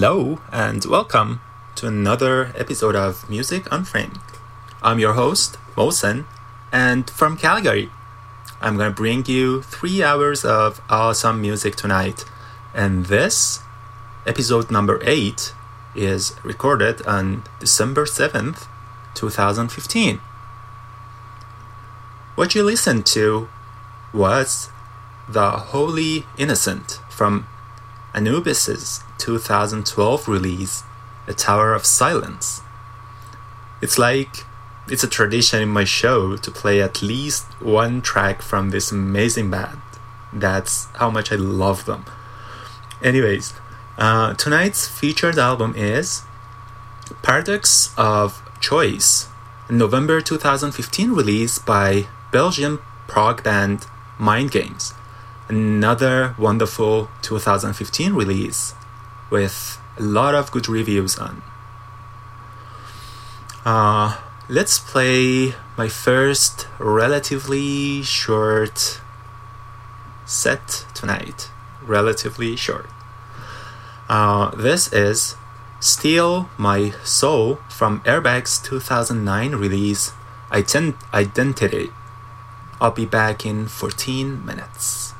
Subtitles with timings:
[0.00, 1.40] Hello, and welcome
[1.74, 4.20] to another episode of Music Unframed.
[4.80, 6.24] I'm your host, Mosen,
[6.70, 7.90] and from Calgary.
[8.60, 12.24] I'm gonna bring you three hours of awesome music tonight,
[12.72, 13.58] and this,
[14.24, 15.52] episode number eight,
[15.96, 18.68] is recorded on December 7th,
[19.16, 20.20] 2015.
[22.36, 23.48] What you listened to
[24.14, 24.70] was
[25.28, 27.48] The Holy Innocent from
[28.14, 30.84] Anubis's 2012 release,
[31.26, 32.62] A Tower of Silence.
[33.82, 34.44] It's like
[34.90, 39.50] it's a tradition in my show to play at least one track from this amazing
[39.50, 39.80] band.
[40.32, 42.04] That's how much I love them.
[43.02, 43.54] Anyways,
[43.98, 46.22] uh, tonight's featured album is
[47.22, 49.28] Paradox of Choice,
[49.70, 53.86] November 2015 release by Belgian prog band
[54.18, 54.94] Mind Games.
[55.48, 58.74] Another wonderful 2015 release
[59.30, 61.42] with a lot of good reviews on.
[63.64, 64.16] Uh,
[64.48, 69.00] let's play my first relatively short
[70.24, 71.50] set tonight.
[71.82, 72.88] Relatively short.
[74.08, 75.36] Uh, this is
[75.80, 80.12] Steal My Soul from Airbag's 2009 release
[80.50, 81.90] Ident- Identity.
[82.80, 85.14] I'll be back in 14 minutes.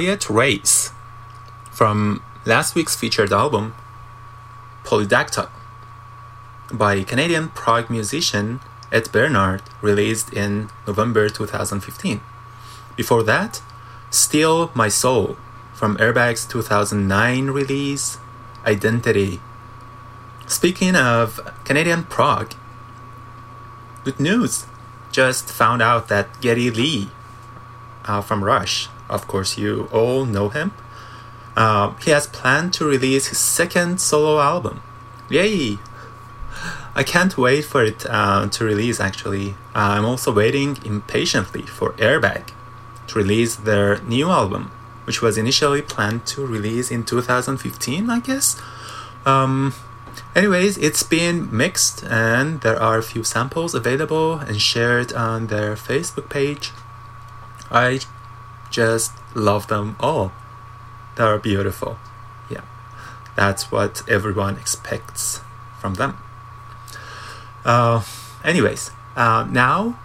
[0.00, 0.92] Quiet Race
[1.70, 3.74] from last week's featured album,
[4.82, 5.50] Polydactyl,
[6.72, 8.60] by Canadian prog musician
[8.90, 12.22] Ed Bernard, released in November 2015.
[12.96, 13.60] Before that,
[14.08, 15.36] Steal My Soul
[15.74, 18.16] from Airbag's 2009 release,
[18.64, 19.38] Identity.
[20.46, 22.54] Speaking of Canadian prog,
[24.04, 24.64] good news!
[25.12, 27.10] Just found out that Geddy Lee
[28.06, 30.72] uh, from Rush, of course, you all know him.
[31.56, 34.82] Uh, he has planned to release his second solo album.
[35.28, 35.78] Yay!
[36.94, 39.50] I can't wait for it uh, to release actually.
[39.74, 42.50] Uh, I'm also waiting impatiently for Airbag
[43.08, 44.70] to release their new album,
[45.04, 48.60] which was initially planned to release in 2015, I guess.
[49.26, 49.74] Um,
[50.34, 55.74] anyways, it's been mixed, and there are a few samples available and shared on their
[55.74, 56.72] Facebook page.
[57.70, 58.00] I
[58.70, 60.32] just love them all.
[61.16, 61.98] They are beautiful.
[62.48, 62.62] Yeah,
[63.36, 65.40] that's what everyone expects
[65.80, 66.18] from them.
[67.64, 68.02] Uh,
[68.44, 69.98] anyways, uh, now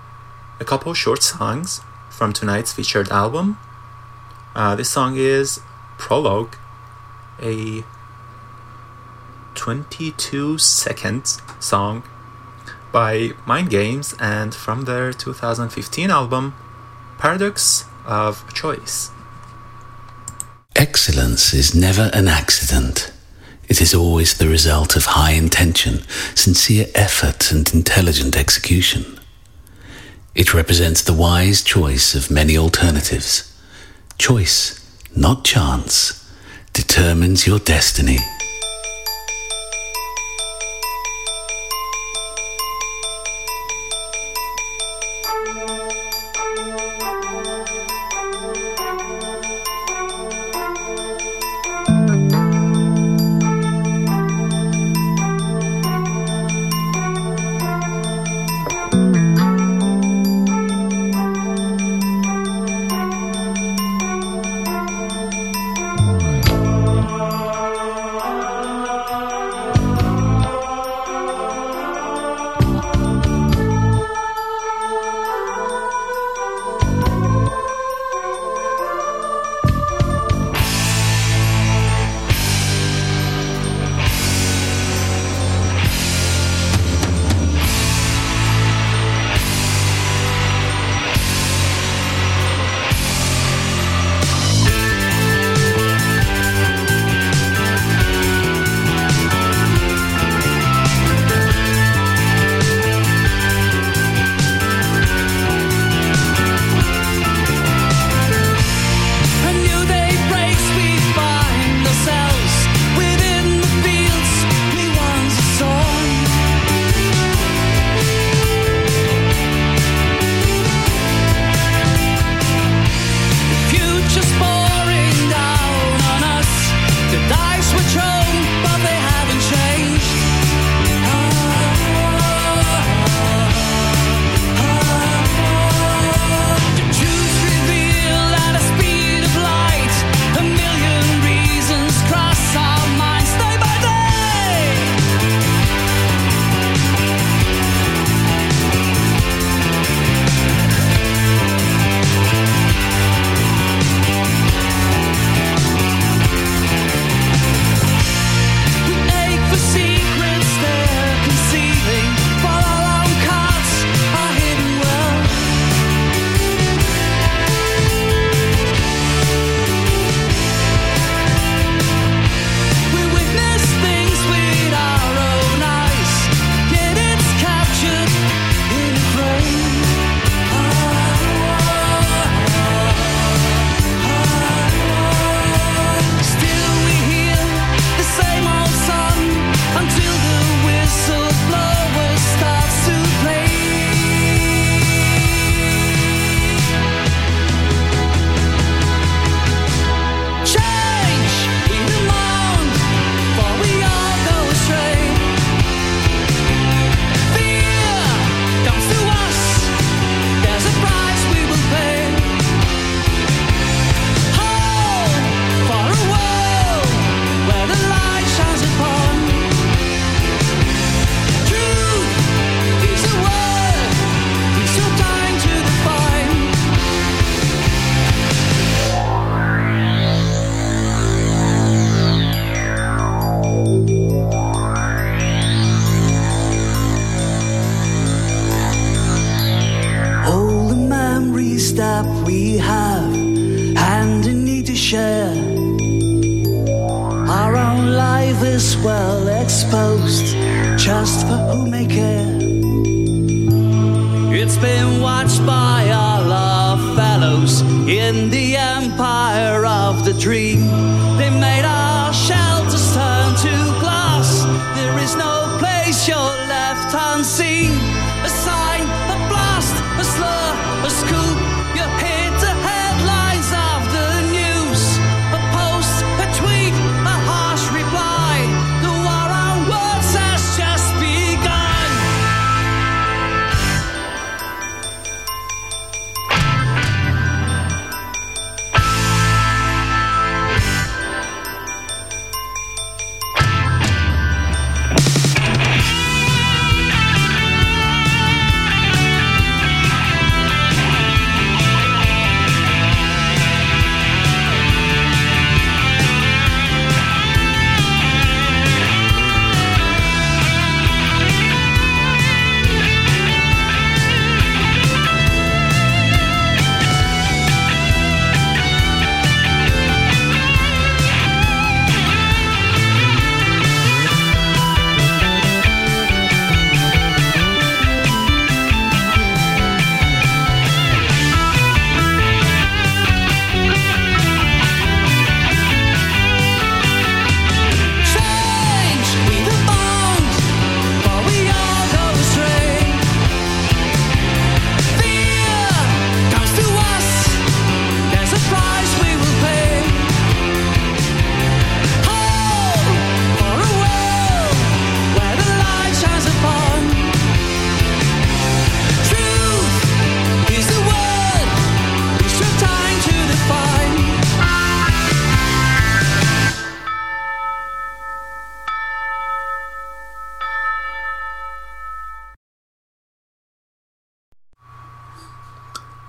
[0.59, 3.57] a couple short songs from tonight's featured album.
[4.55, 5.59] Uh, this song is
[5.97, 6.55] Prologue,
[7.41, 7.83] a
[9.53, 12.03] 22 second song
[12.91, 16.53] by Mind Games and from their 2015 album
[17.17, 19.09] Paradox of Choice.
[20.75, 23.11] Excellence is never an accident.
[23.67, 26.03] It is always the result of high intention,
[26.35, 29.19] sincere effort, and intelligent execution.
[30.35, 33.51] It represents the wise choice of many alternatives.
[34.17, 34.79] Choice,
[35.15, 36.29] not chance,
[36.73, 38.19] determines your destiny.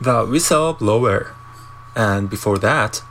[0.06, 1.32] The Whistleblower,
[1.96, 3.02] and before that,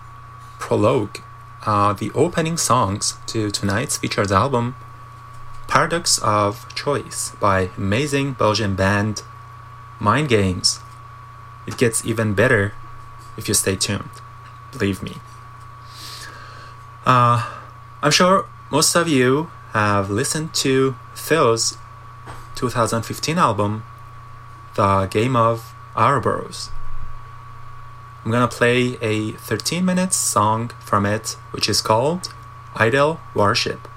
[0.59, 1.19] Prologue,
[1.65, 4.77] are the opening songs to tonight's featured album,
[5.67, 9.23] Paradox of Choice by amazing Belgian band
[9.99, 10.79] Mind Games.
[11.67, 12.71] It gets even better
[13.35, 14.15] if you stay tuned,
[14.71, 15.17] believe me.
[17.05, 17.59] Uh,
[18.01, 21.77] I'm sure most of you have listened to Phil's
[22.55, 23.83] 2015 album,
[24.77, 26.69] The Game of Ouroboros.
[28.25, 32.33] I'm gonna play a 13 minutes song from it, which is called
[32.75, 33.87] Idol Worship.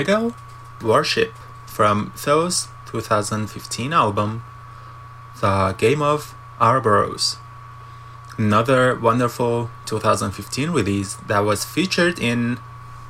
[0.00, 0.32] Idol
[0.82, 1.34] Worship
[1.66, 4.42] from Thill's 2015 album,
[5.42, 7.36] The Game of Ouroboros.
[8.38, 12.58] Another wonderful 2015 release that was featured in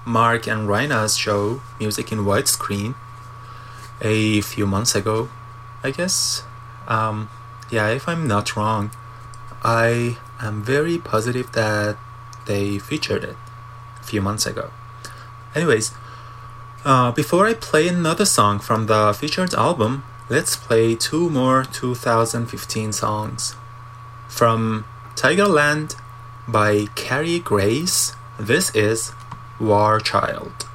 [0.05, 2.97] Mark and Raina's show Music in Widescreen
[4.03, 5.29] a few months ago,
[5.85, 6.43] I guess.
[6.89, 7.31] Um,
[7.71, 8.91] yeah, if I'm not wrong,
[9.63, 11.97] I am very positive that
[12.47, 13.37] they featured it
[14.01, 14.71] a few months ago.
[15.55, 15.93] Anyways,
[16.85, 22.93] uh, before I play another song from the featured album, let's play two more 2015
[22.93, 23.55] songs.
[24.29, 25.97] From Tigerland
[26.49, 29.13] by Carrie Grace, this is
[29.59, 30.70] War Child.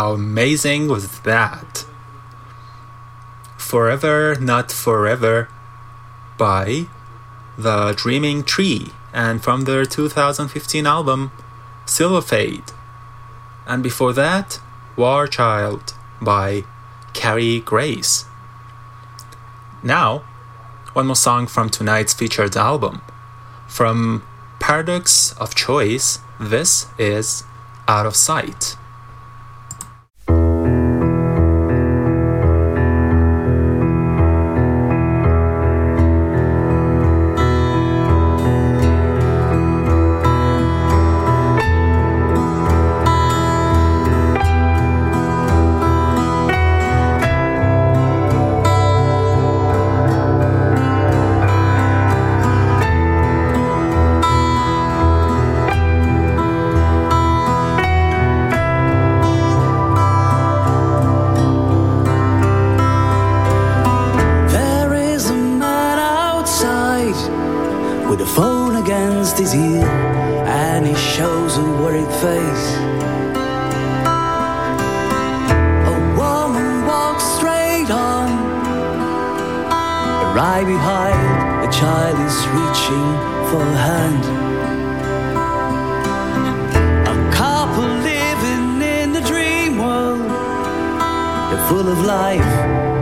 [0.00, 1.84] How amazing was that?
[3.58, 5.50] Forever Not Forever
[6.38, 6.86] by
[7.58, 11.32] The Dreaming Tree and from their 2015 album
[11.84, 12.72] Silver Fade.
[13.66, 14.58] And before that,
[14.96, 16.64] War Child by
[17.12, 18.24] Carrie Grace.
[19.82, 20.24] Now,
[20.94, 23.02] one more song from tonight's featured album.
[23.68, 24.22] From
[24.60, 27.44] Paradox of Choice, this is
[27.86, 28.78] Out of Sight.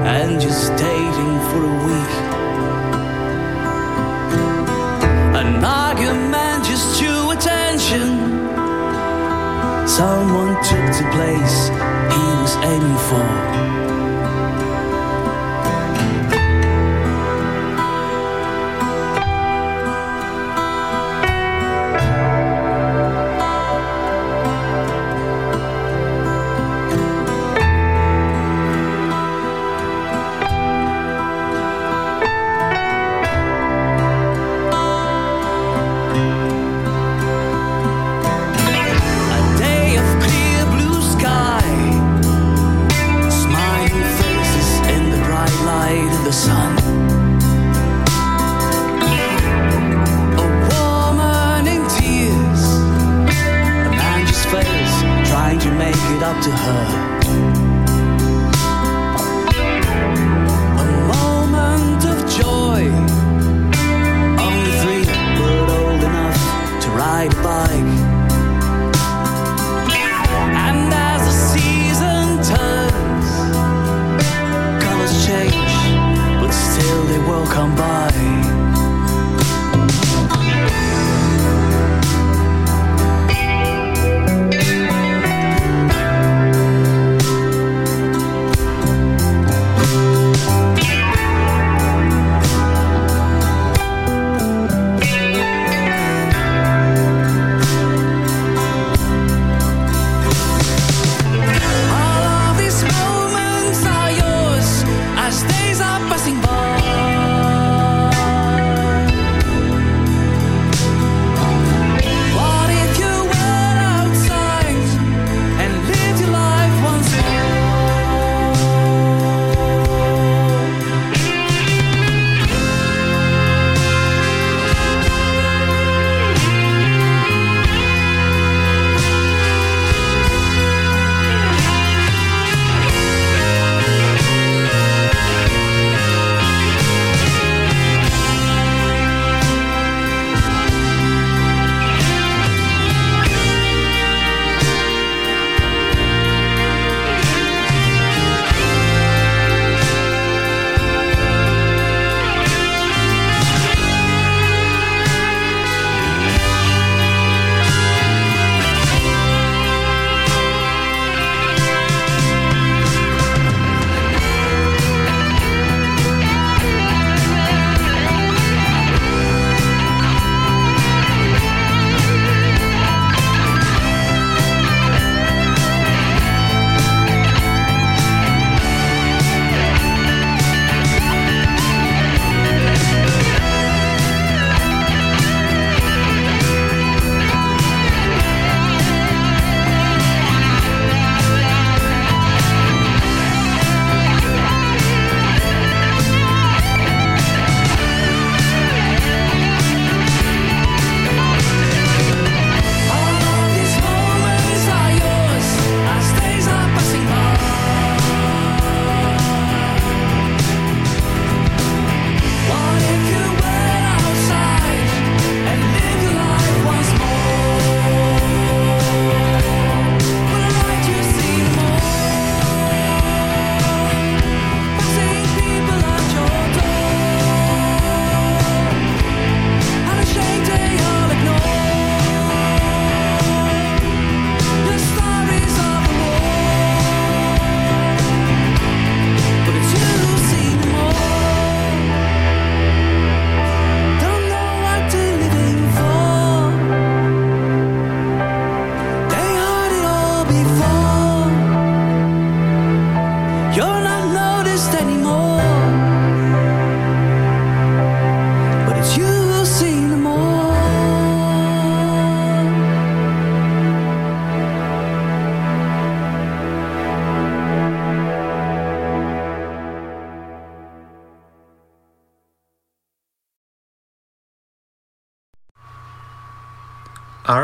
[0.09, 2.15] And just dating for a week.
[5.41, 8.09] An argument just to attention.
[9.87, 11.69] Someone took the place
[12.15, 13.88] he was aiming for.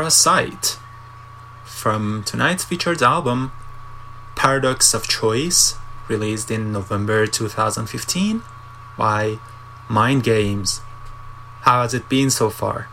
[0.09, 0.77] Sight
[1.63, 3.51] from tonight's featured album
[4.35, 5.75] Paradox of Choice,
[6.07, 8.43] released in November 2015
[8.97, 9.39] by
[9.89, 10.81] Mind Games.
[11.61, 12.89] How has it been so far?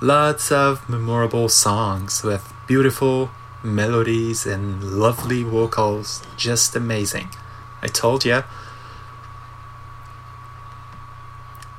[0.00, 3.30] Lots of memorable songs with beautiful
[3.62, 6.22] melodies and lovely vocals.
[6.36, 7.28] Just amazing.
[7.82, 8.42] I told ya.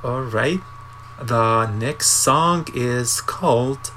[0.03, 0.61] Alright,
[1.21, 3.91] the next song is called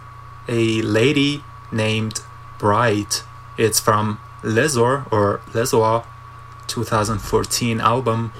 [0.53, 1.43] A Lady
[1.73, 2.20] Named
[2.59, 3.24] Bright.
[3.57, 6.05] It's from Lesor or Lesoa
[6.66, 8.35] 2014 album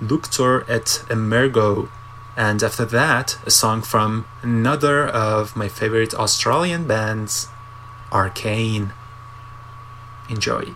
[0.00, 1.90] Luctor et Emergo.
[2.38, 7.48] And after that, a song from another of my favorite Australian bands,
[8.10, 8.94] Arcane.
[10.30, 10.72] Enjoy.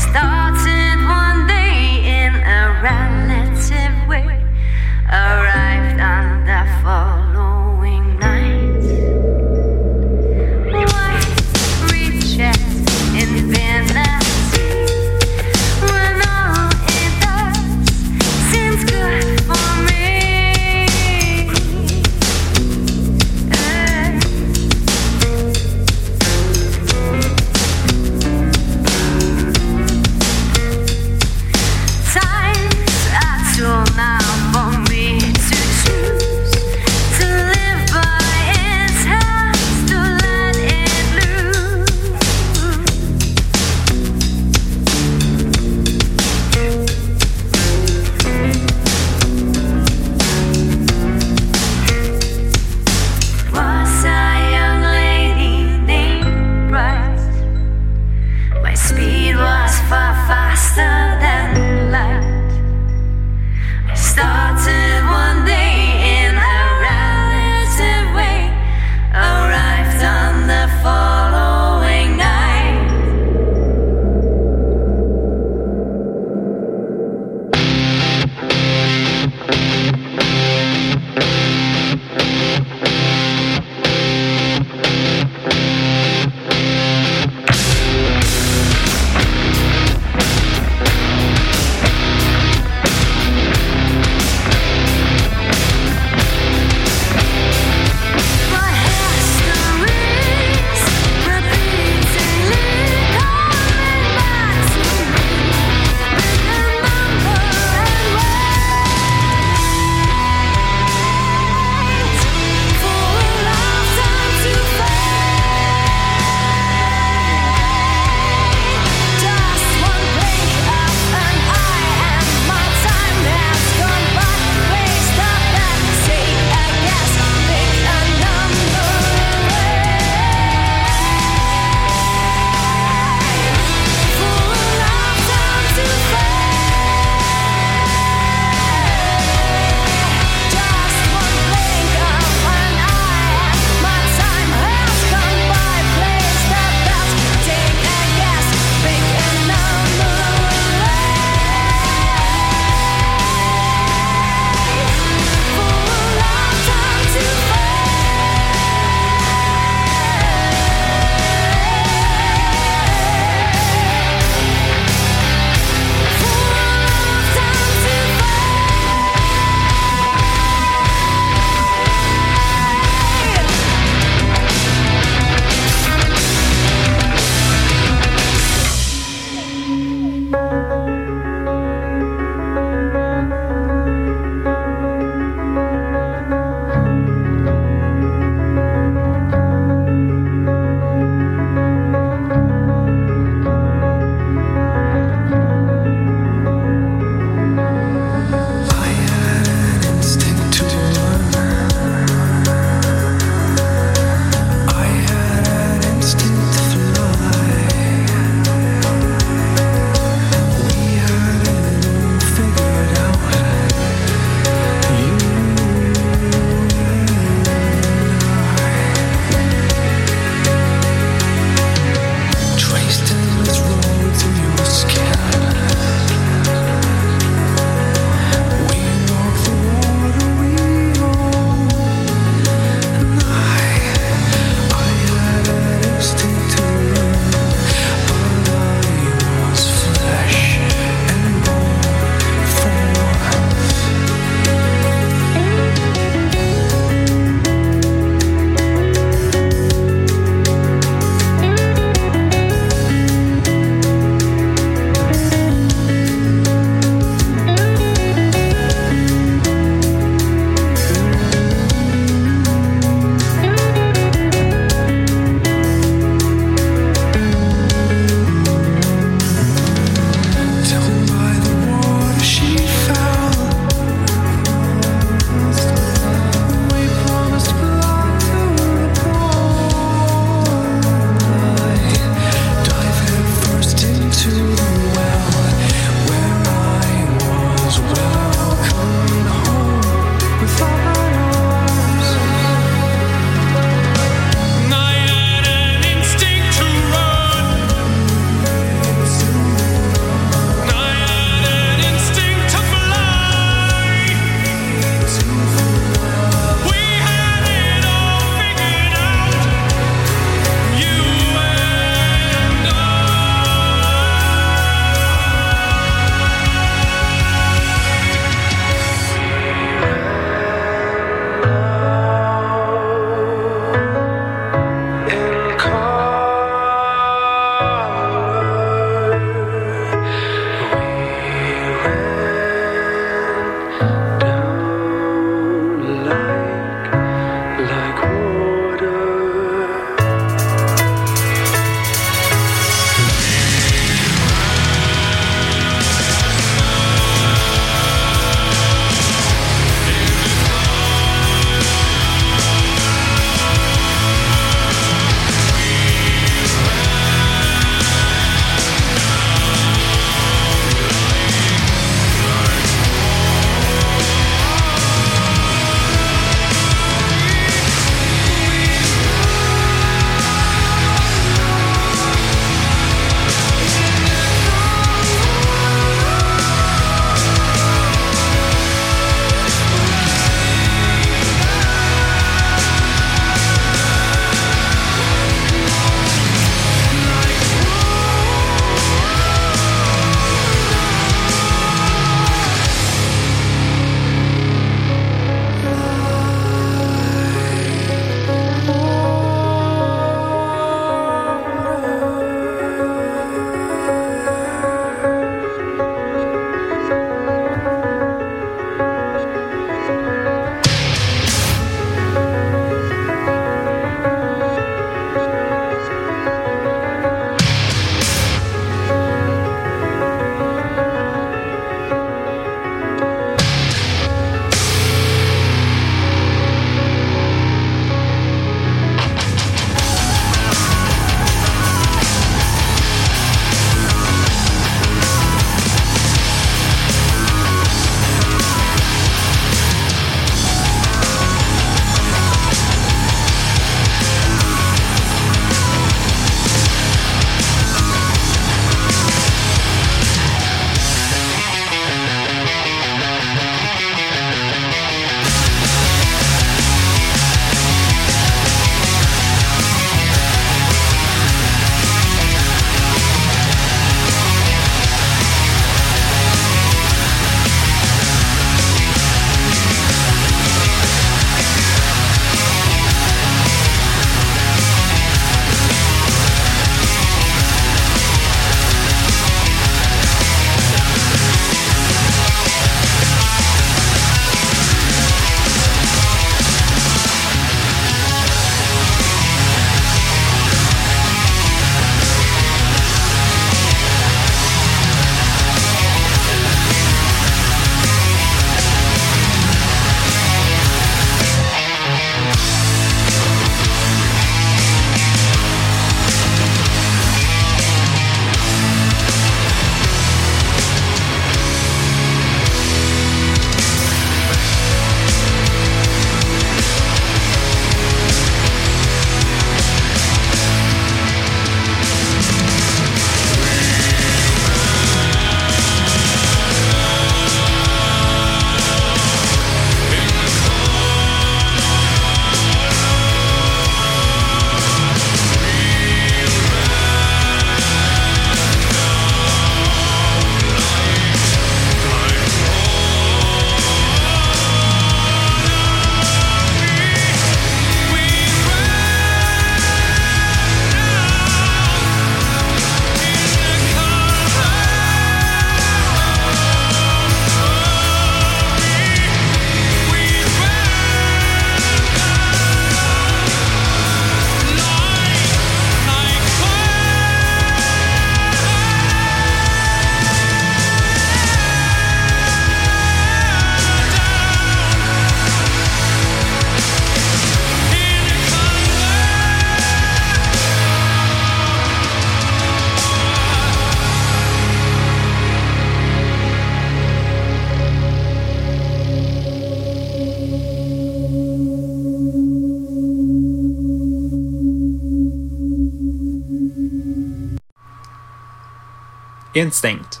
[599.36, 600.00] Instinct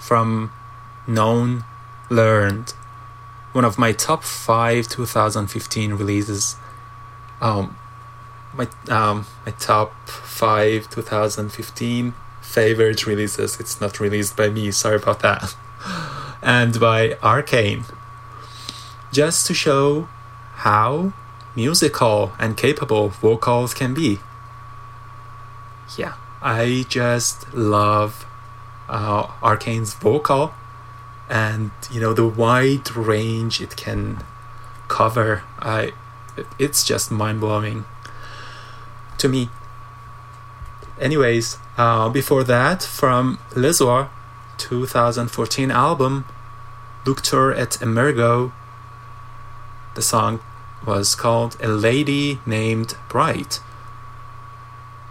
[0.00, 0.50] from
[1.06, 1.64] Known
[2.10, 2.74] Learned,
[3.52, 6.56] one of my top five 2015 releases.
[7.40, 7.76] Um,
[8.52, 13.60] my um, my top five 2015 favorite releases.
[13.60, 14.72] It's not released by me.
[14.72, 15.54] Sorry about that.
[16.40, 17.84] And by Arcane,
[19.12, 20.08] just to show
[20.66, 21.12] how
[21.56, 24.20] musical and capable vocals can be.
[25.96, 28.27] Yeah, I just love
[28.88, 30.52] uh, Arcane's vocal
[31.28, 34.24] and you know the wide range it can
[34.88, 35.42] cover.
[35.58, 35.92] I,
[36.58, 37.84] it's just mind blowing
[39.18, 39.50] to me.
[41.00, 44.08] Anyways, uh, before that, from Lesoir,
[44.56, 46.24] 2014 album,
[47.04, 48.52] Luctor et Emergo,
[49.94, 50.40] the song
[50.86, 53.60] was called A Lady Named Bright.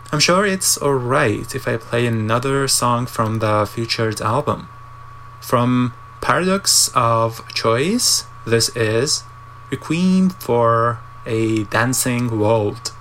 [0.10, 4.70] I'm sure it's alright if I play another song from the featured album.
[5.42, 9.26] From Paradox of Choice, this is
[9.70, 12.94] Requiem for a Dancing World.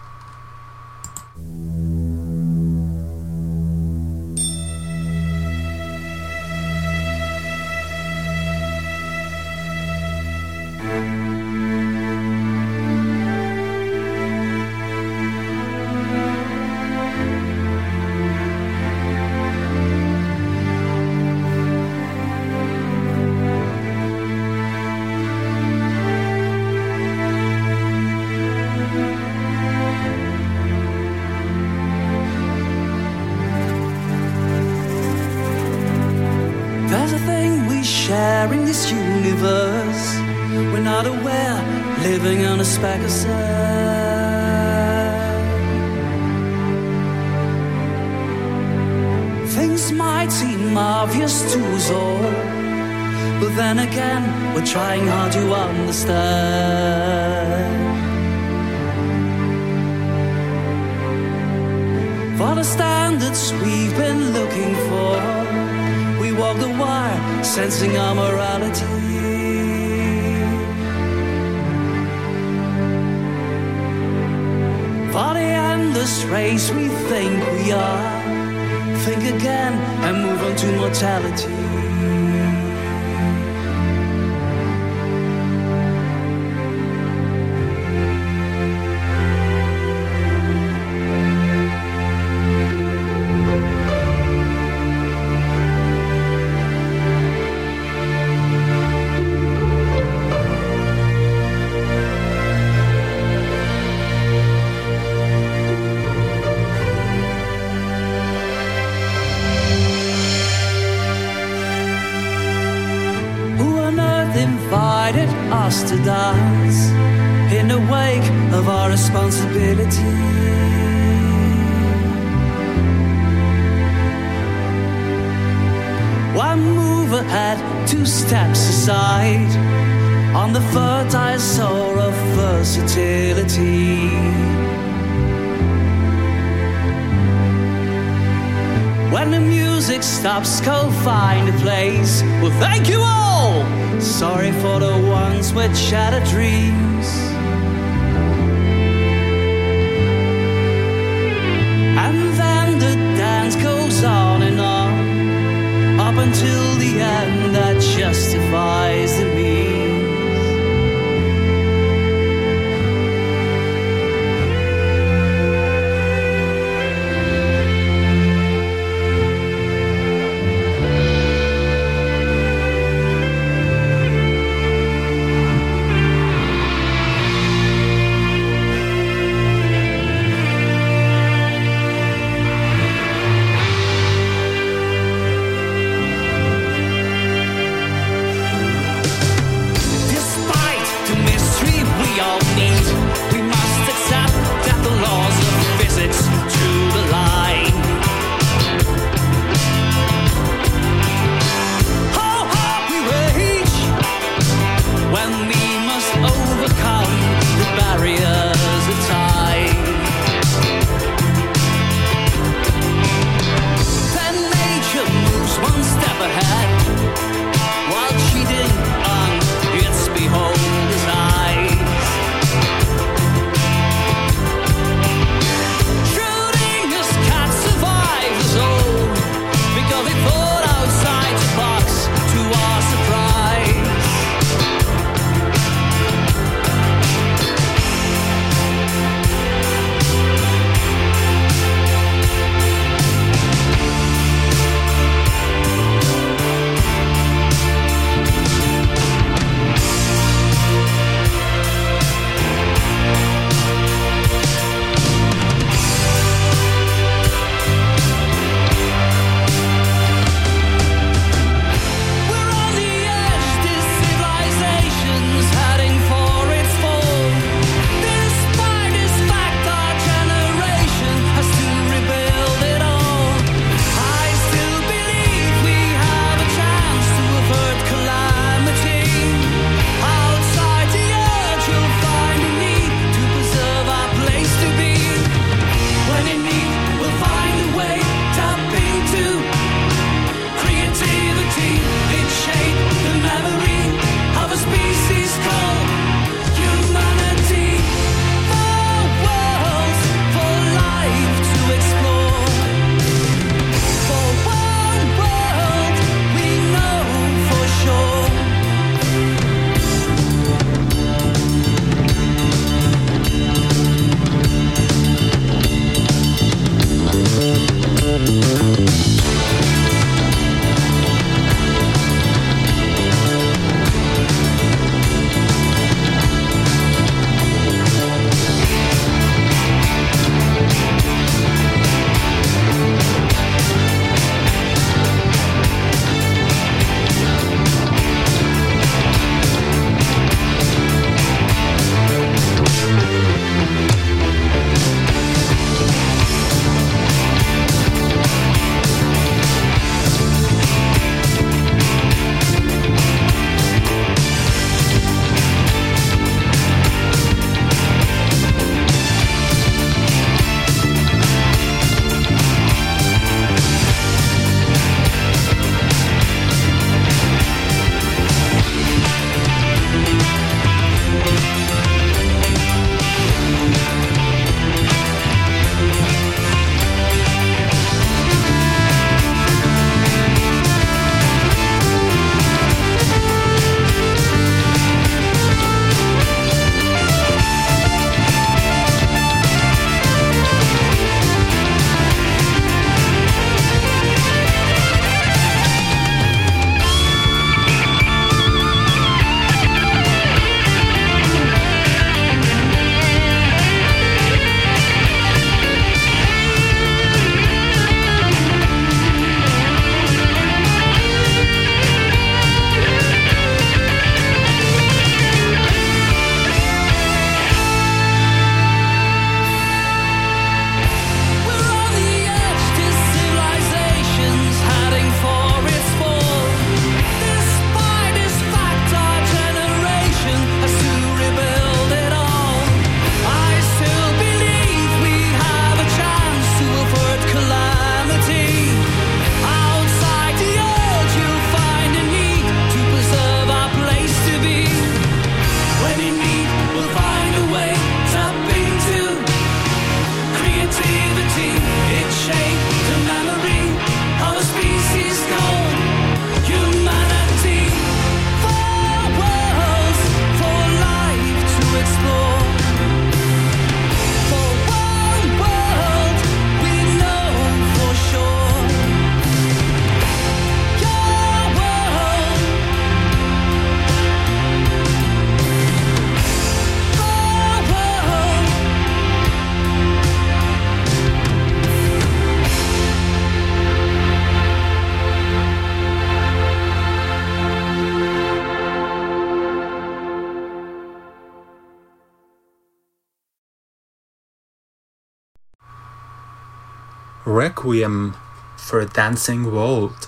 [497.66, 498.14] Requiem
[498.56, 500.06] for a Dancing World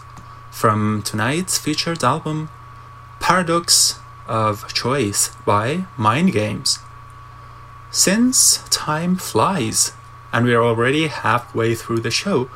[0.52, 2.51] from tonight's featured album
[3.18, 3.98] Paradox
[4.28, 6.78] of Choice by Mind Games.
[7.90, 9.90] Since time flies
[10.32, 12.48] and we are already halfway through the show,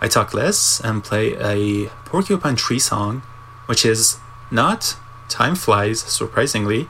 [0.00, 3.20] I talk less and play a Porcupine Tree song,
[3.66, 4.16] which is
[4.50, 4.96] not
[5.28, 6.88] Time Flies, surprisingly.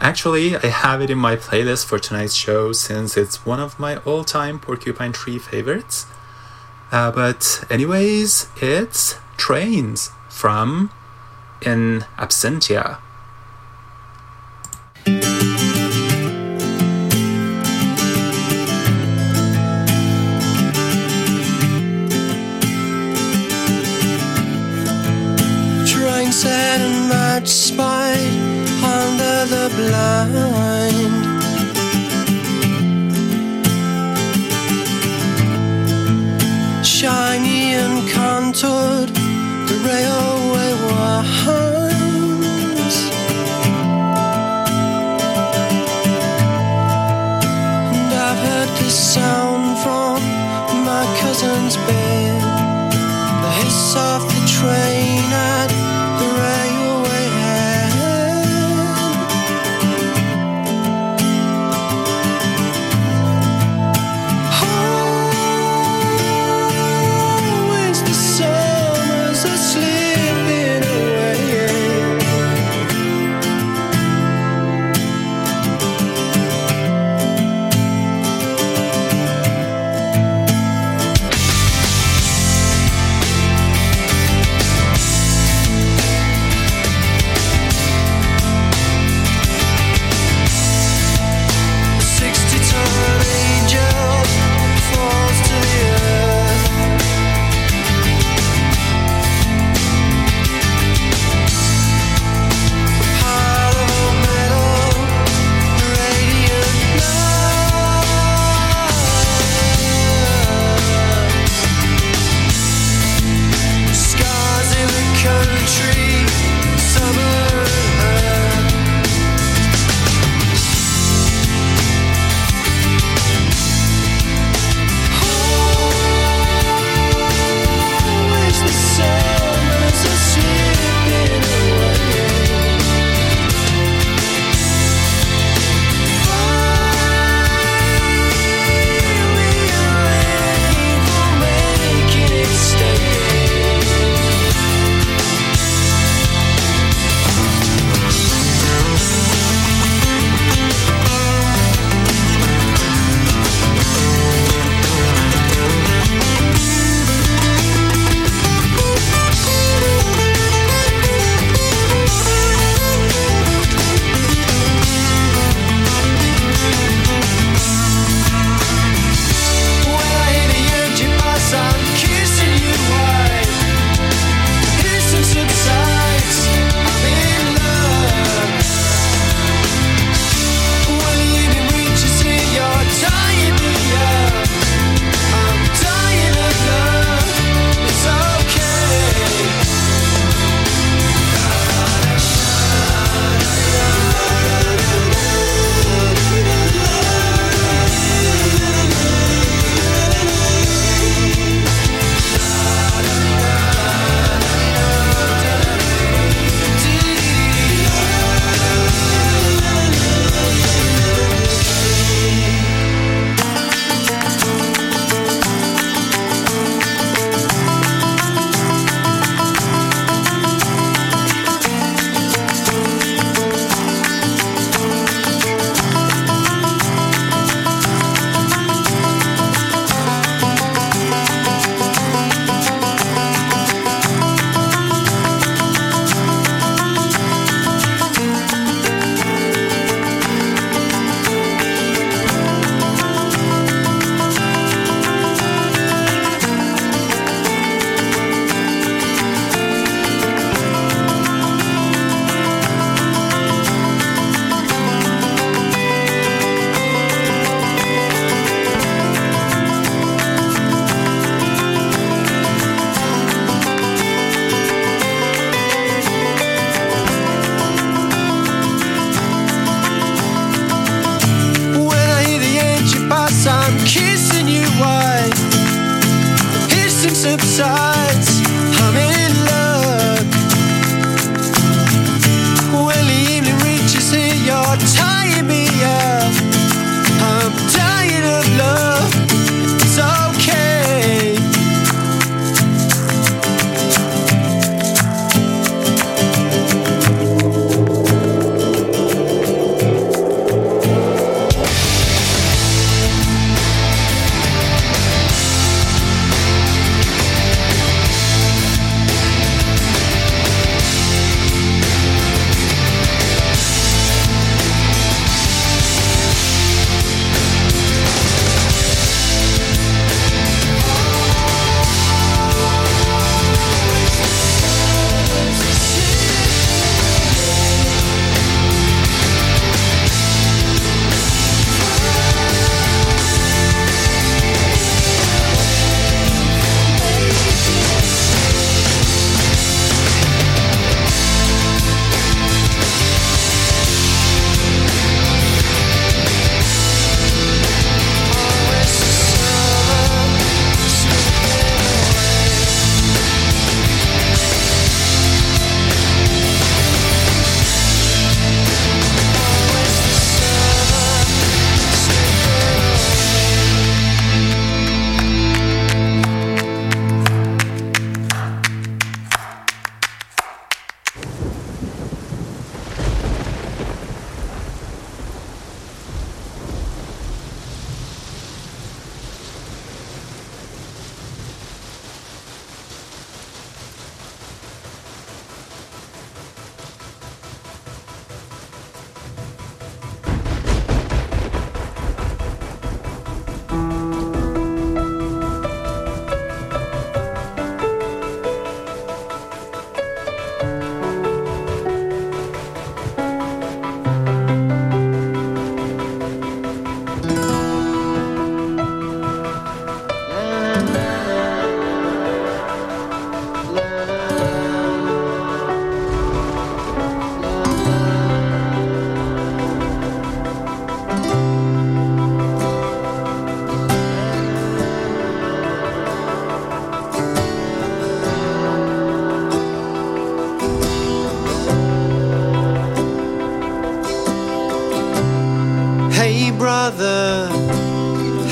[0.00, 3.98] Actually, I have it in my playlist for tonight's show since it's one of my
[3.98, 6.06] all time Porcupine Tree favorites.
[6.94, 10.92] Uh, but, anyways, it's Trains from
[11.60, 12.98] In Absentia.
[25.88, 27.48] Train set and match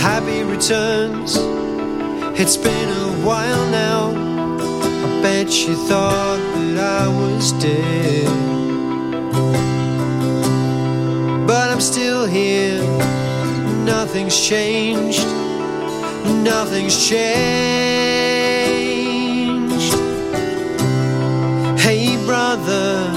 [0.03, 1.37] happy returns.
[2.37, 4.11] It's been a while now.
[5.07, 8.27] I bet you thought that I was dead.
[11.47, 12.83] But I'm still here.
[13.85, 15.25] Nothing's changed.
[16.43, 17.53] Nothing's changed.
[21.79, 23.09] Hey, brother.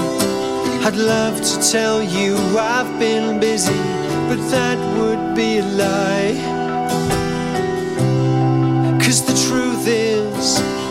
[0.86, 3.82] I'd love to tell you I've been busy,
[4.28, 6.55] but that would be a lie.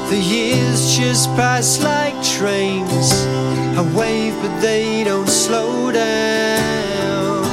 [0.10, 3.12] The years just pass like trains.
[3.78, 7.44] I wave, but they don't slow down.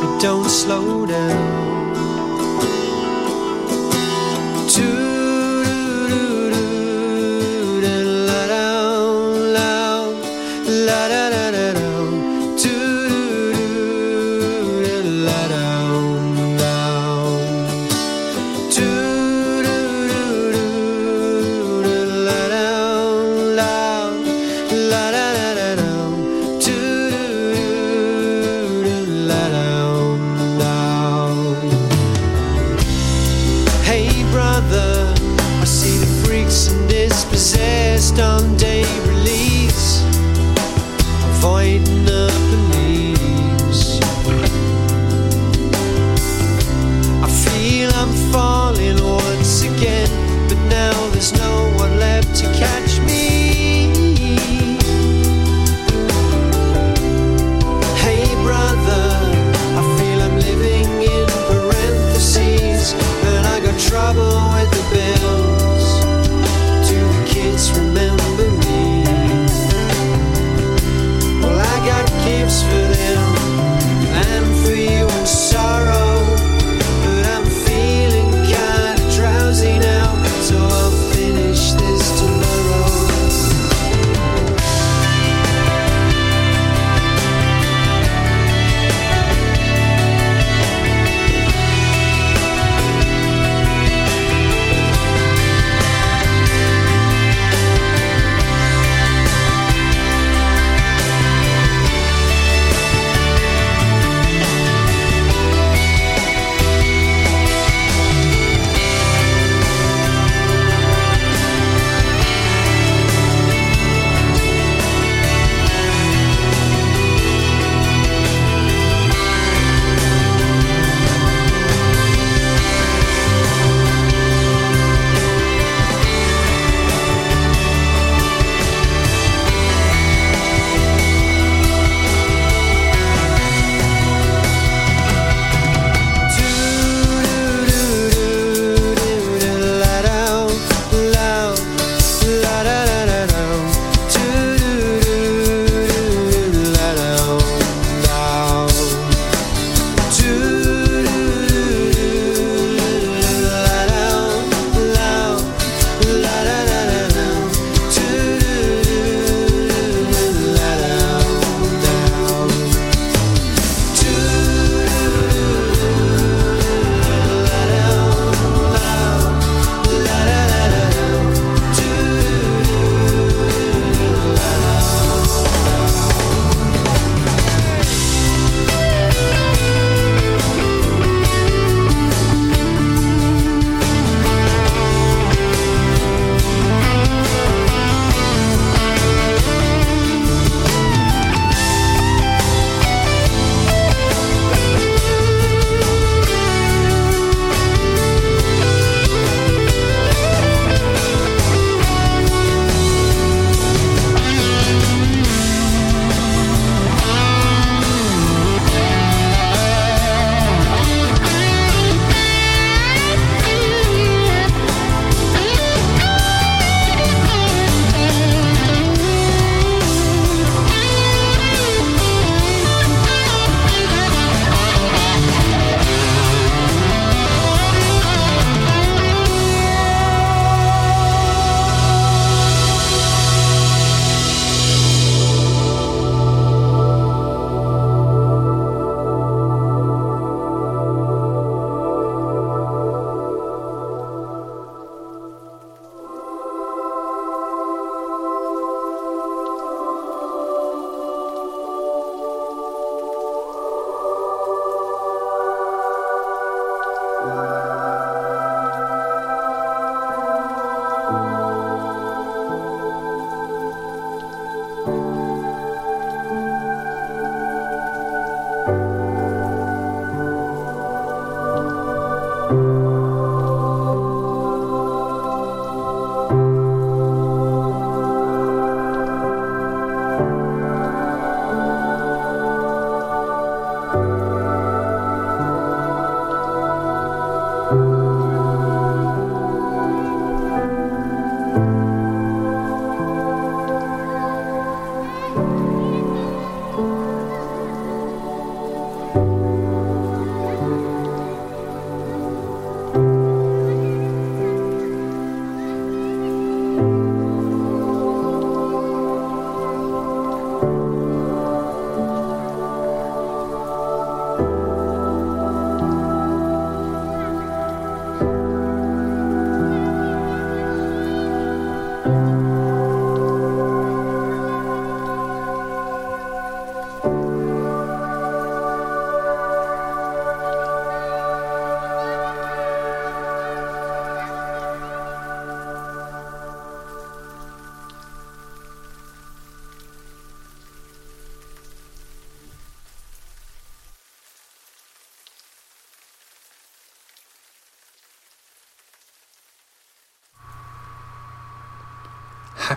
[0.00, 1.57] They don't slow down.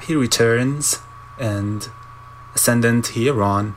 [0.01, 0.99] Happy Returns
[1.37, 1.87] and
[2.55, 3.75] Ascendant Here On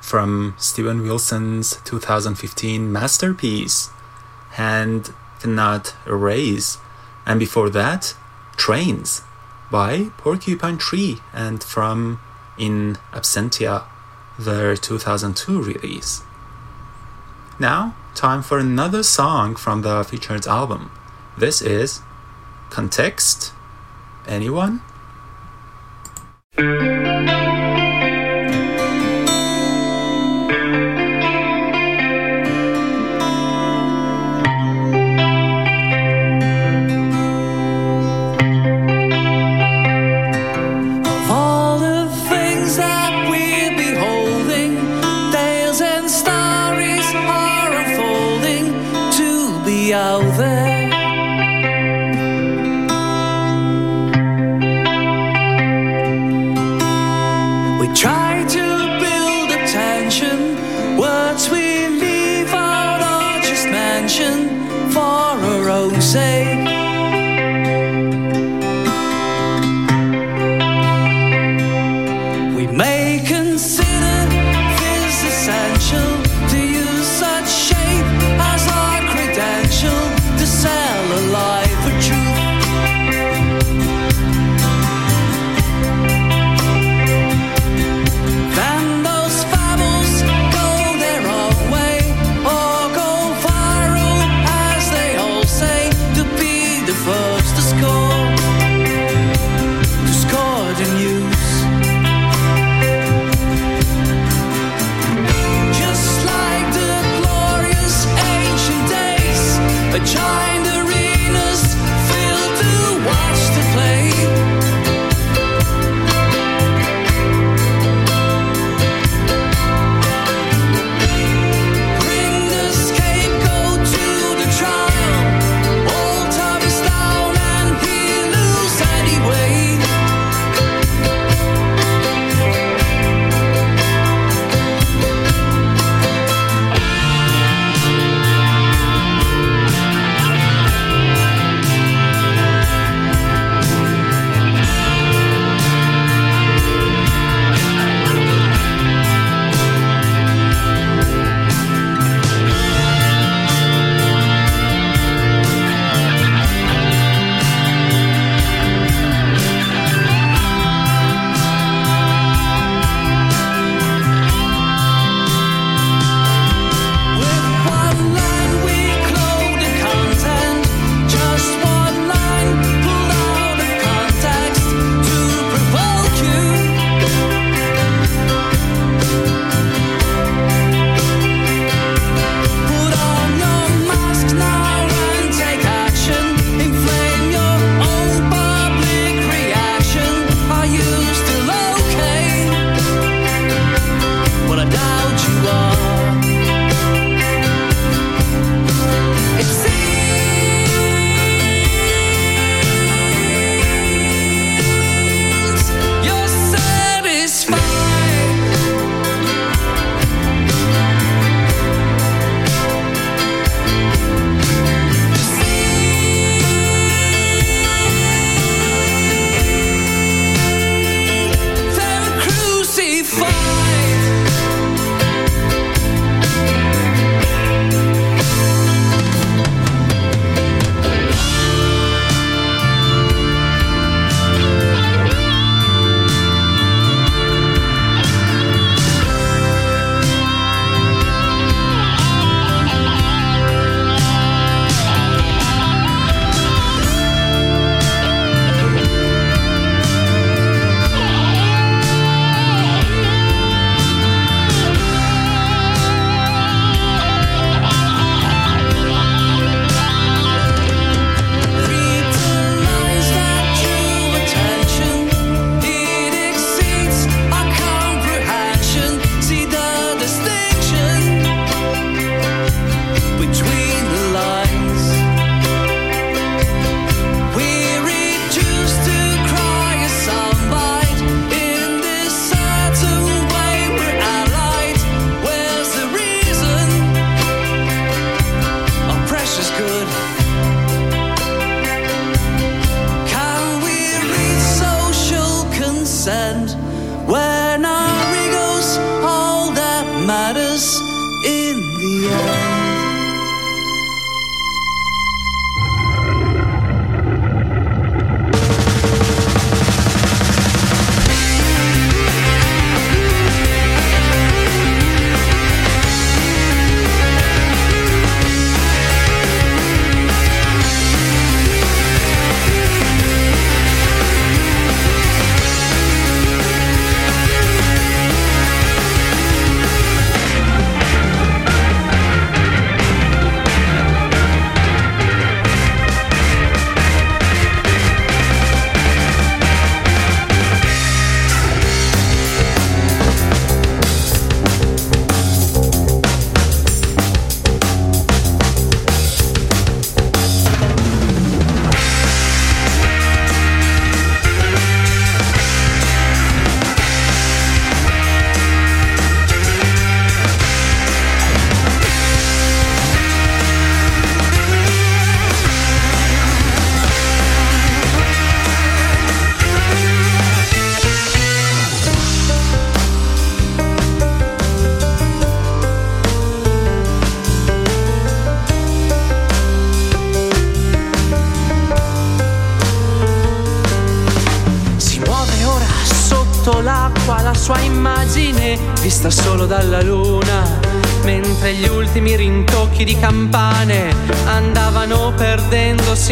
[0.00, 3.90] from Steven Wilson's 2015 masterpiece,
[4.54, 6.78] Hand Cannot Erase.
[7.24, 8.16] And before that,
[8.56, 9.22] Trains
[9.70, 12.18] by Porcupine Tree and from
[12.58, 13.84] In Absentia,
[14.36, 16.22] their 2002 release.
[17.60, 20.90] Now, time for another song from the featured album.
[21.38, 22.00] This is
[22.68, 23.52] Context.
[24.26, 24.82] Anyone?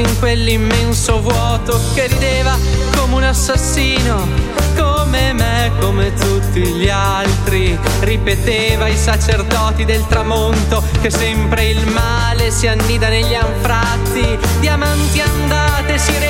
[0.01, 2.57] Perdendosi in quell'immenso vuoto che rideva
[2.97, 4.27] come un assassino,
[4.77, 7.79] come me, come tutti gli altri.
[8.01, 15.99] Ripeteva i sacerdoti del tramonto che sempre il male si annida negli anfratti, diamanti andate,
[15.99, 16.30] sirene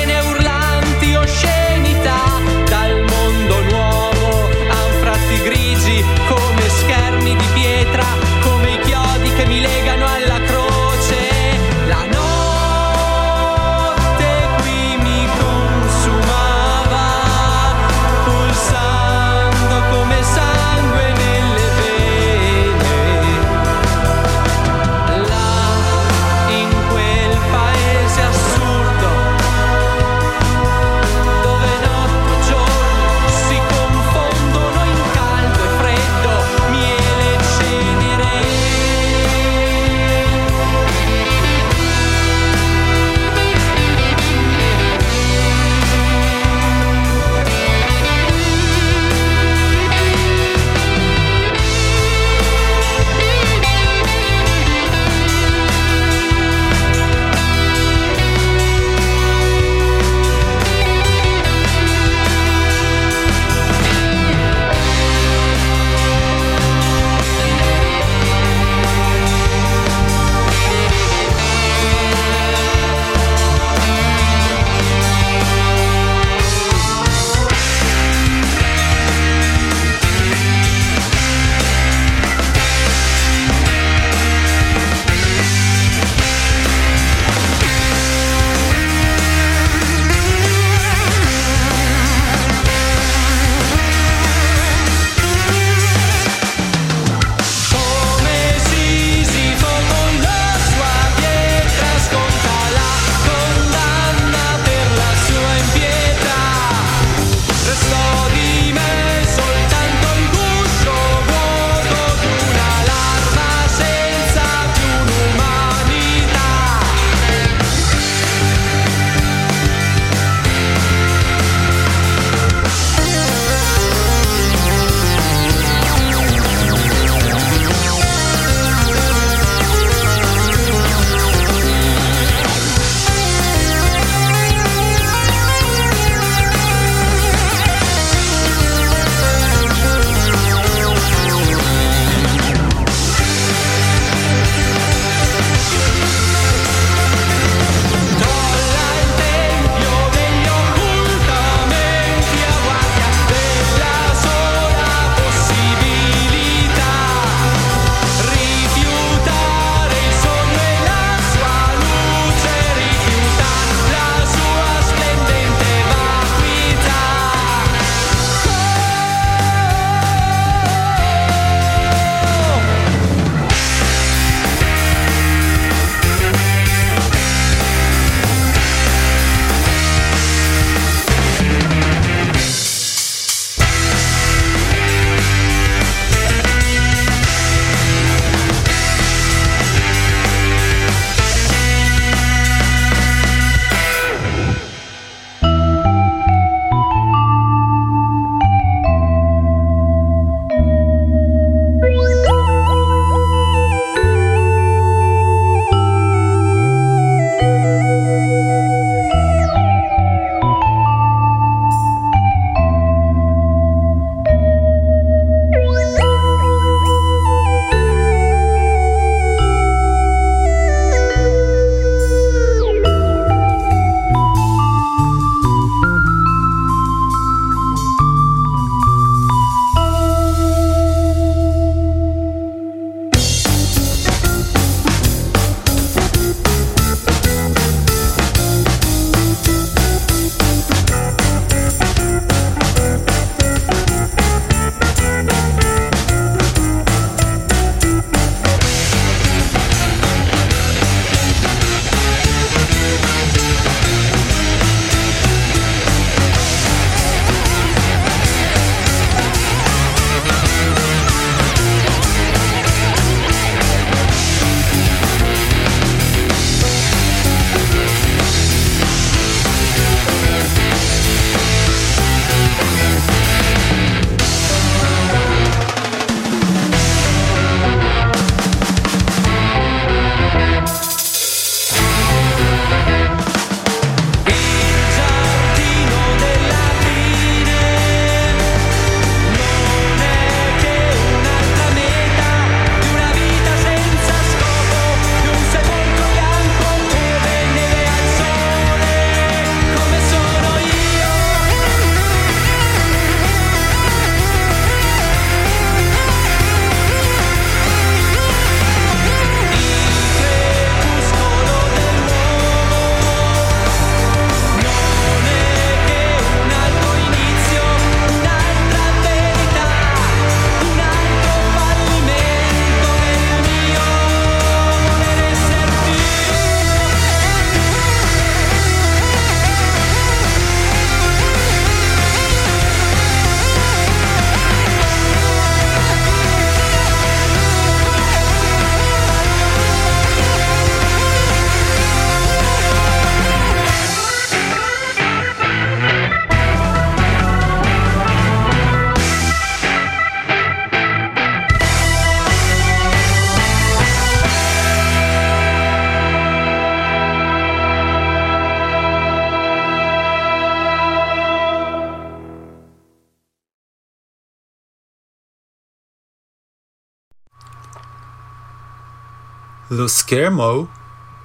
[369.81, 370.69] Lo schermo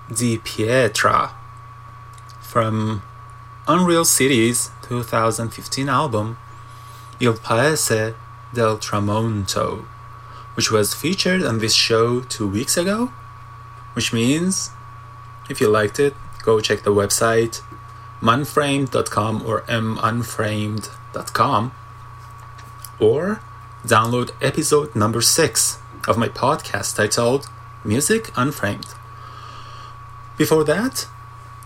[0.09, 1.33] di pietra
[2.41, 3.03] from
[3.69, 6.39] Unreal City's 2015 album
[7.21, 8.15] Il Paese
[8.55, 9.85] del Tramonto,
[10.55, 13.13] which was featured on this show two weeks ago.
[13.93, 14.71] Which means,
[15.51, 17.61] if you liked it, go check the website
[18.23, 21.73] munframed.com or munframed.com
[22.99, 23.41] or
[23.85, 25.79] download episode number six
[26.09, 27.51] of my podcast titled
[27.87, 28.89] Music Unframed.
[30.37, 31.07] Before that,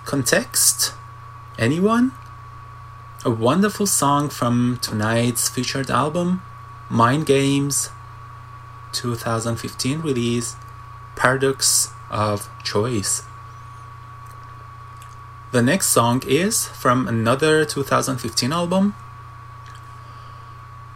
[0.04, 0.92] Context?
[1.58, 2.12] Anyone?
[3.24, 6.42] A wonderful song from tonight's featured album,
[6.90, 7.88] Mind Games
[8.92, 10.56] 2015 release,
[11.16, 13.22] Paradox of Choice.
[15.52, 18.94] The next song is from another 2015 album.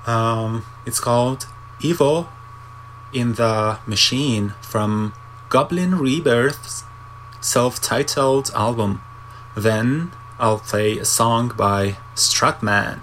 [0.07, 1.47] Um, it's called
[1.81, 2.29] Evil
[3.15, 5.15] in the Machine from
[5.49, 6.85] Goblin Rebirth's
[7.41, 9.01] self titled album.
[9.57, 13.01] Then I'll play a song by Strutman.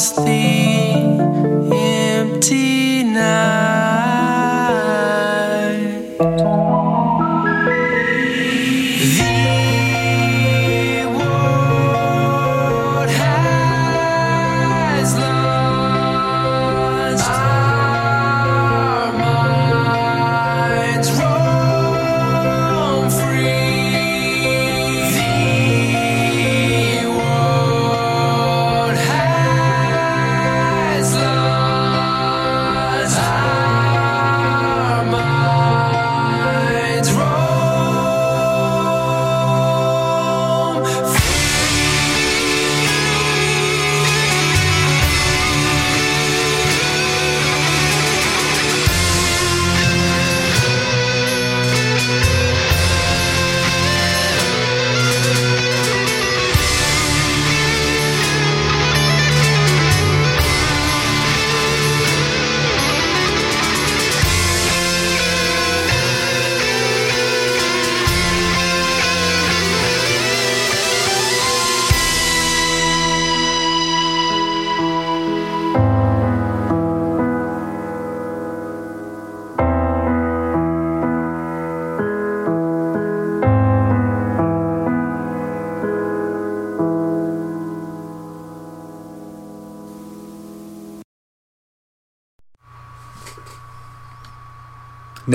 [0.00, 0.39] Across the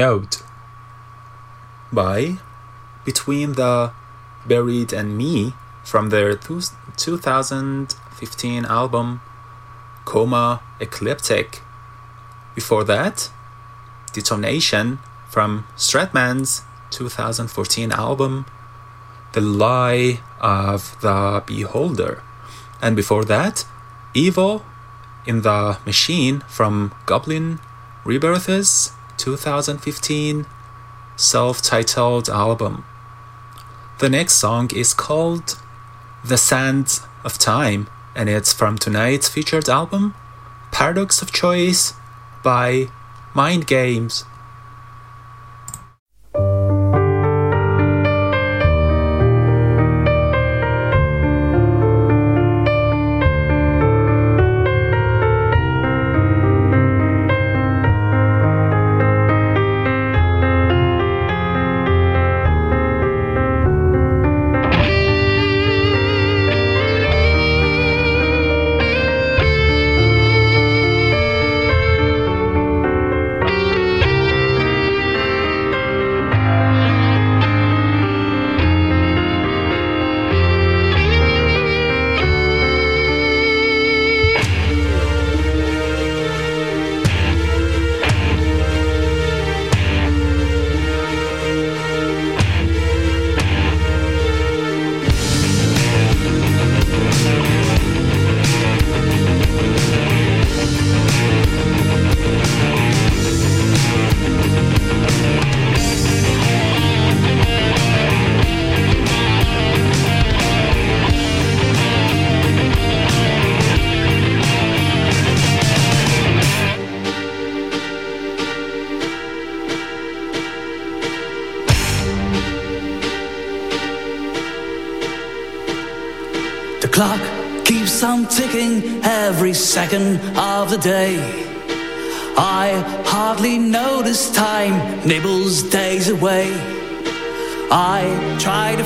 [0.06, 0.36] Note
[1.92, 2.38] by
[3.04, 3.92] Between the
[4.46, 9.22] Buried and Me from their 2015 album
[10.12, 11.64] Coma Ecliptic.
[12.54, 13.32] Before that,
[14.14, 16.62] Detonation from Stratman's
[16.92, 18.46] 2014 album
[19.34, 22.22] The Lie of the Beholder.
[22.80, 23.66] And before that,
[24.14, 24.64] Evil
[25.26, 27.60] in the Machine from Goblin
[28.04, 30.46] Rebirth's 2015
[31.16, 32.86] self titled album.
[34.00, 35.58] The next song is called
[36.24, 40.14] The Sands of Time and it's from tonight's featured album
[40.72, 41.94] Paradox of Choice
[42.44, 42.90] by
[43.34, 44.26] Mind Games.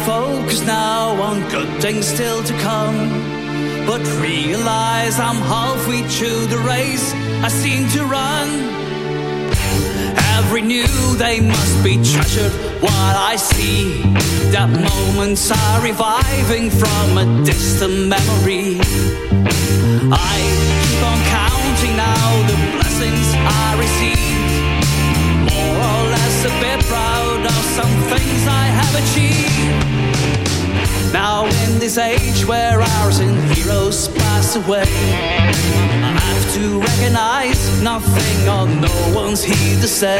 [0.06, 2.98] Focus now on good things still to come,
[3.86, 7.14] but realize I'm halfway through the race
[7.44, 8.50] I seem to run.
[10.38, 14.02] Every new day must be treasured while I see
[14.52, 18.80] that moments are reviving from a distant memory.
[20.12, 20.36] I
[20.84, 24.50] keep on counting now the blessings I receive.
[25.52, 31.14] More or less a bit proud some things I have achieved.
[31.14, 34.86] Now in this age where ours and heroes pass away,
[36.04, 40.20] I have to recognize nothing or no one's here to say.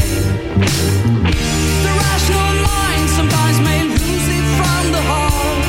[1.86, 5.66] The rational mind sometimes may lose it from the heart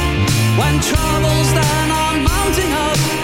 [0.61, 3.20] when troubles then are mounting up.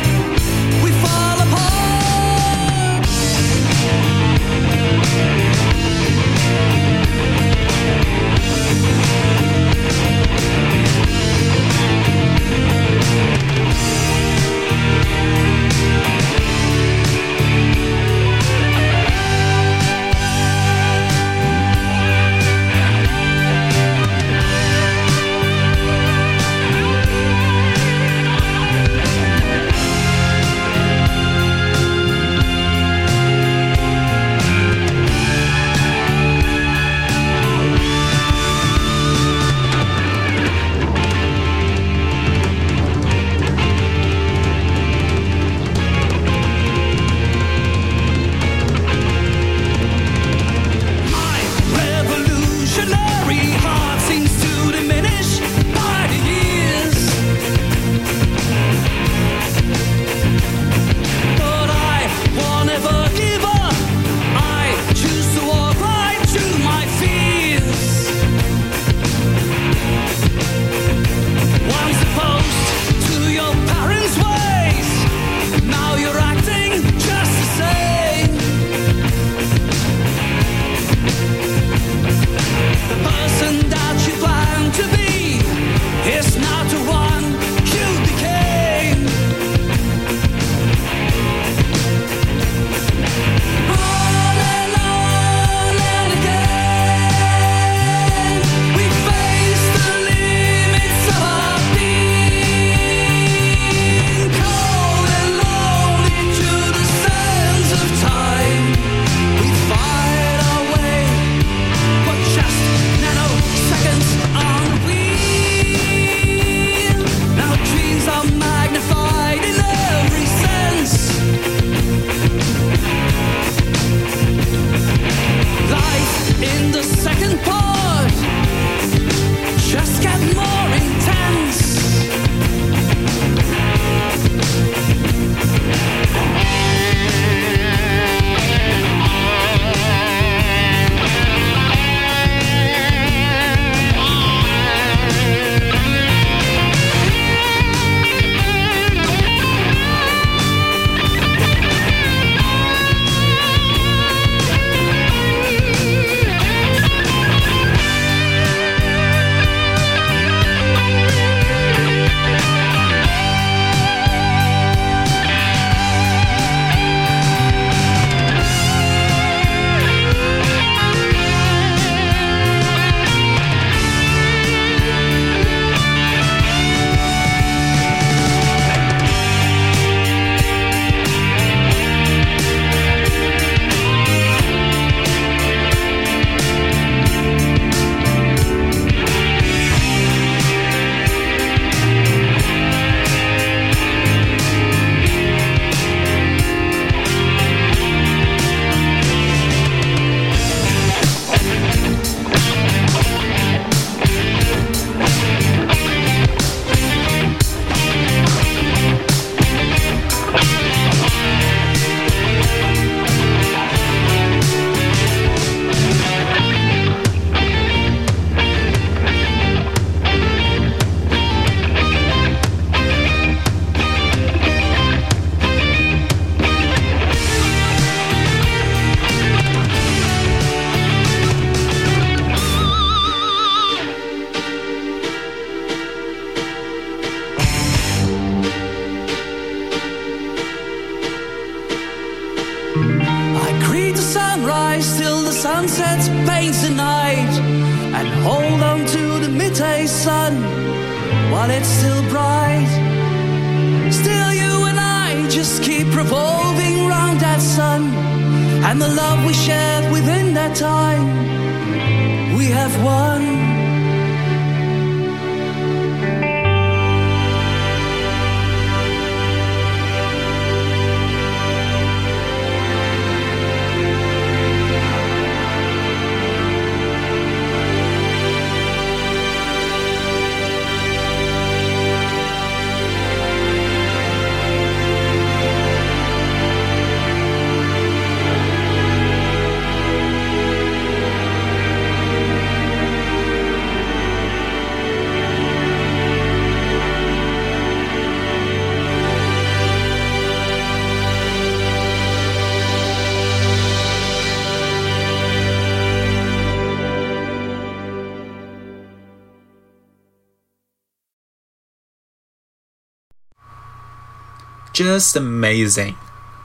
[314.87, 315.97] Just amazing.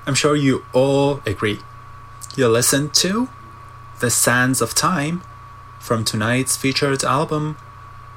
[0.07, 1.59] I'm sure you all agree.
[2.35, 3.29] You listened to
[3.99, 5.21] The Sands of Time
[5.79, 7.55] from tonight's featured album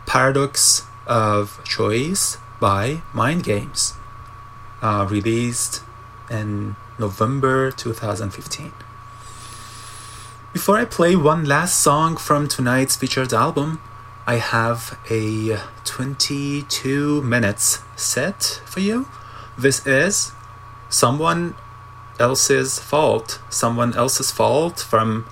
[0.07, 3.93] Paradox of Choice by Mind Games,
[4.81, 5.83] uh, released
[6.31, 8.73] in November 2015.
[10.55, 13.79] Before I play one last song from tonight's featured album,
[14.27, 19.07] I have a 22 minutes set for you.
[19.57, 20.33] This is
[20.89, 21.55] Someone
[22.19, 25.27] Else's Fault, Someone Else's Fault from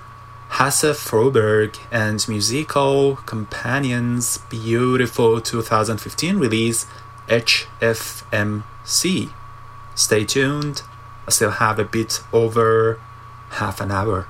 [0.47, 6.85] Hasse Froberg and Musical Companions' beautiful 2015 release
[7.27, 8.63] HFMC.
[9.93, 10.83] Stay tuned,
[11.27, 13.01] I still have a bit over
[13.49, 14.29] half an hour.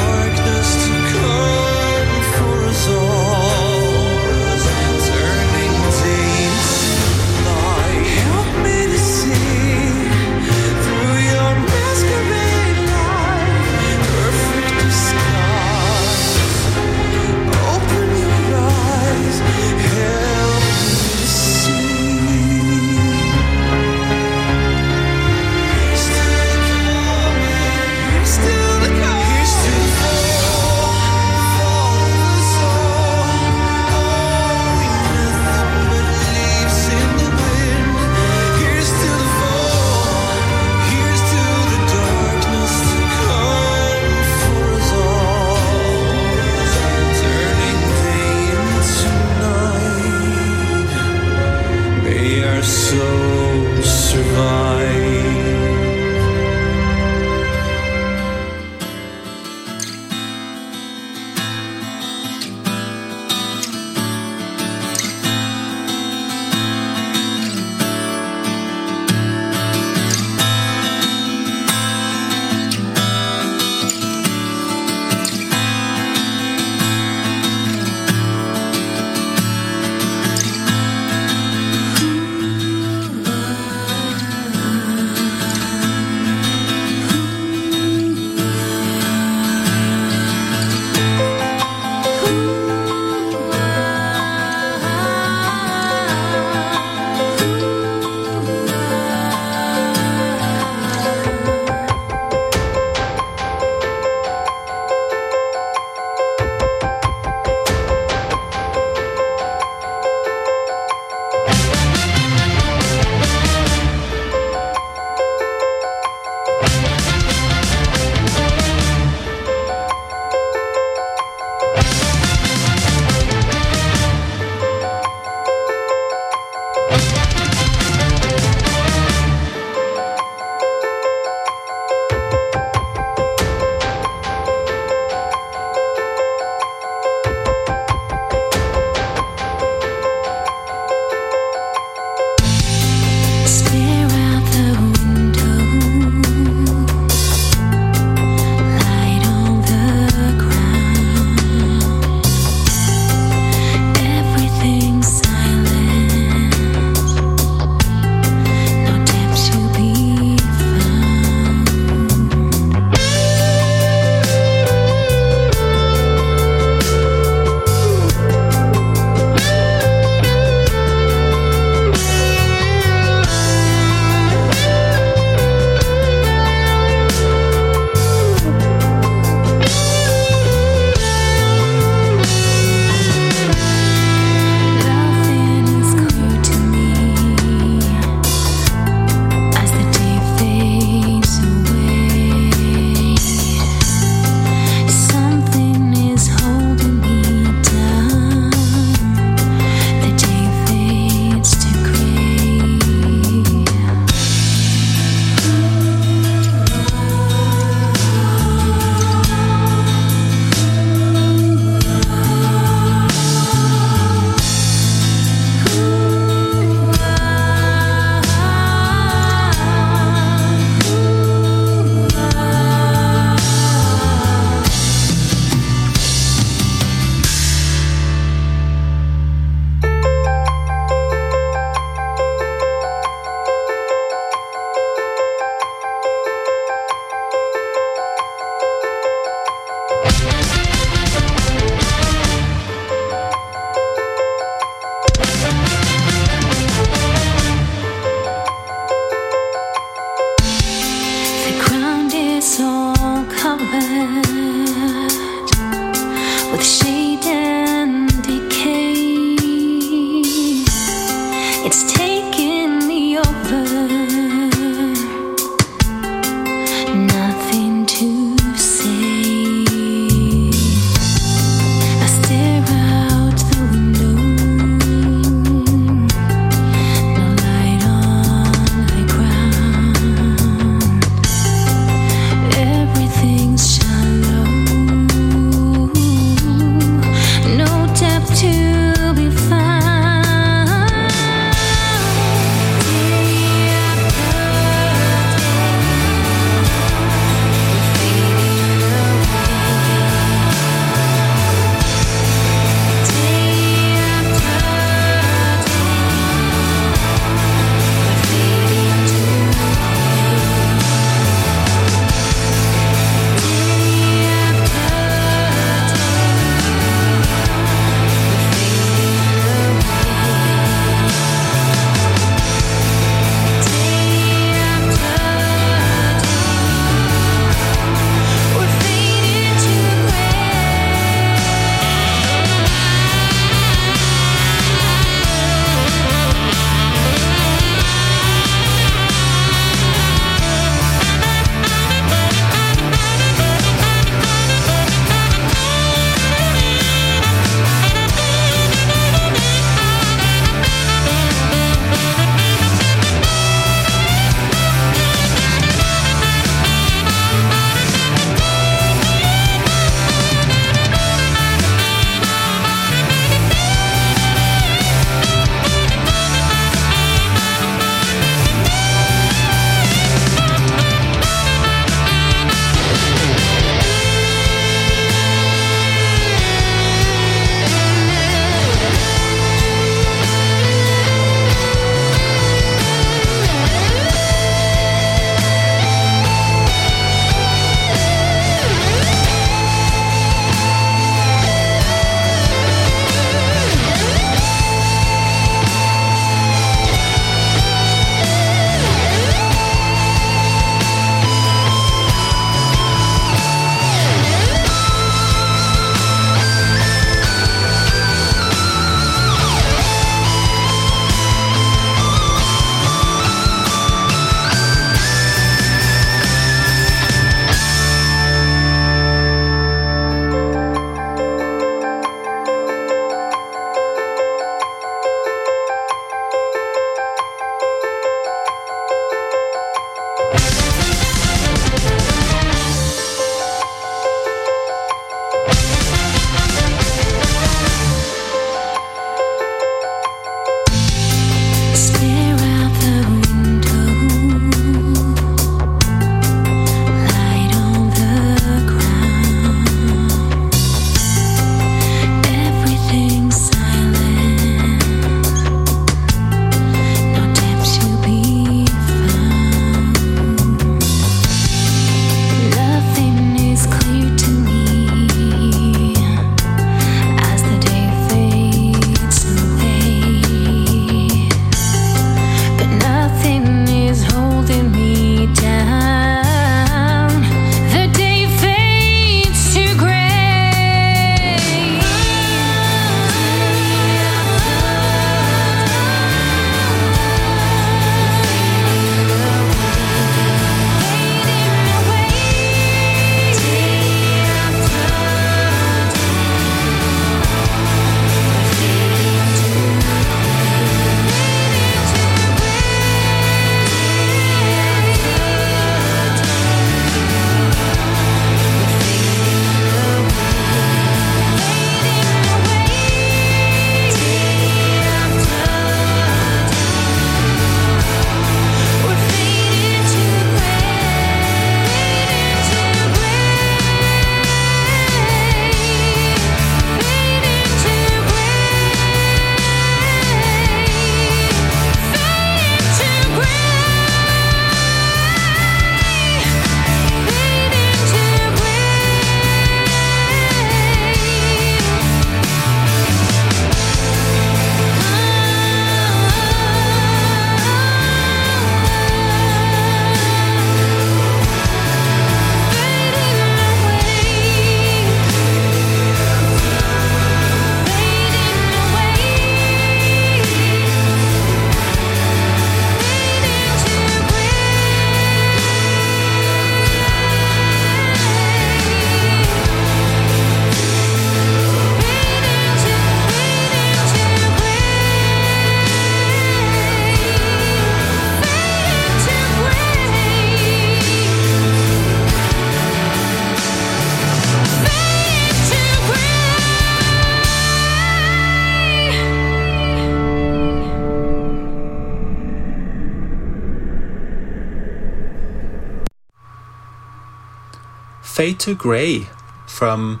[598.16, 599.08] Fade to Grey
[599.46, 600.00] from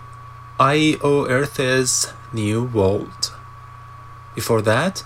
[0.58, 3.34] IO Earth's New World.
[4.34, 5.04] Before that,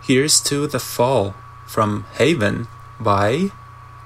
[0.00, 1.34] Here's to the Fall
[1.66, 2.68] from Haven
[3.00, 3.50] by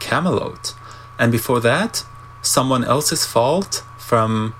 [0.01, 0.73] Kamelot.
[1.19, 2.07] And before that,
[2.41, 4.55] Someone Else's Fault from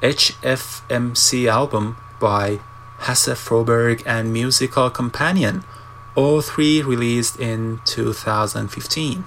[0.00, 2.60] HFMC album by
[2.98, 5.64] Hasse Froberg and Musical Companion,
[6.14, 9.24] all three released in 2015.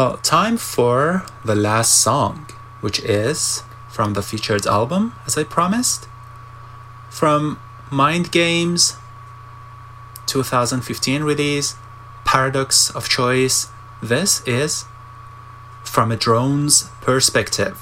[0.00, 2.46] Well, time for the last song,
[2.80, 6.08] which is from the featured album, as I promised.
[7.10, 8.96] From Mind Games
[10.24, 11.74] 2015 release,
[12.24, 13.68] Paradox of Choice,
[14.02, 14.86] this is
[15.84, 17.76] From a Drone's Perspective.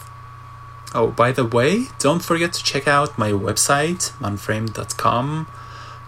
[0.93, 5.47] Oh, by the way, don't forget to check out my website, manframe.com.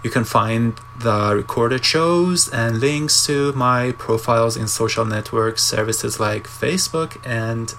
[0.03, 6.19] You can find the recorded shows and links to my profiles in social network services
[6.19, 7.75] like Facebook and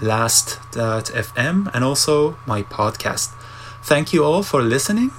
[0.00, 3.32] last.fm and also my podcast.
[3.82, 5.12] Thank you all for listening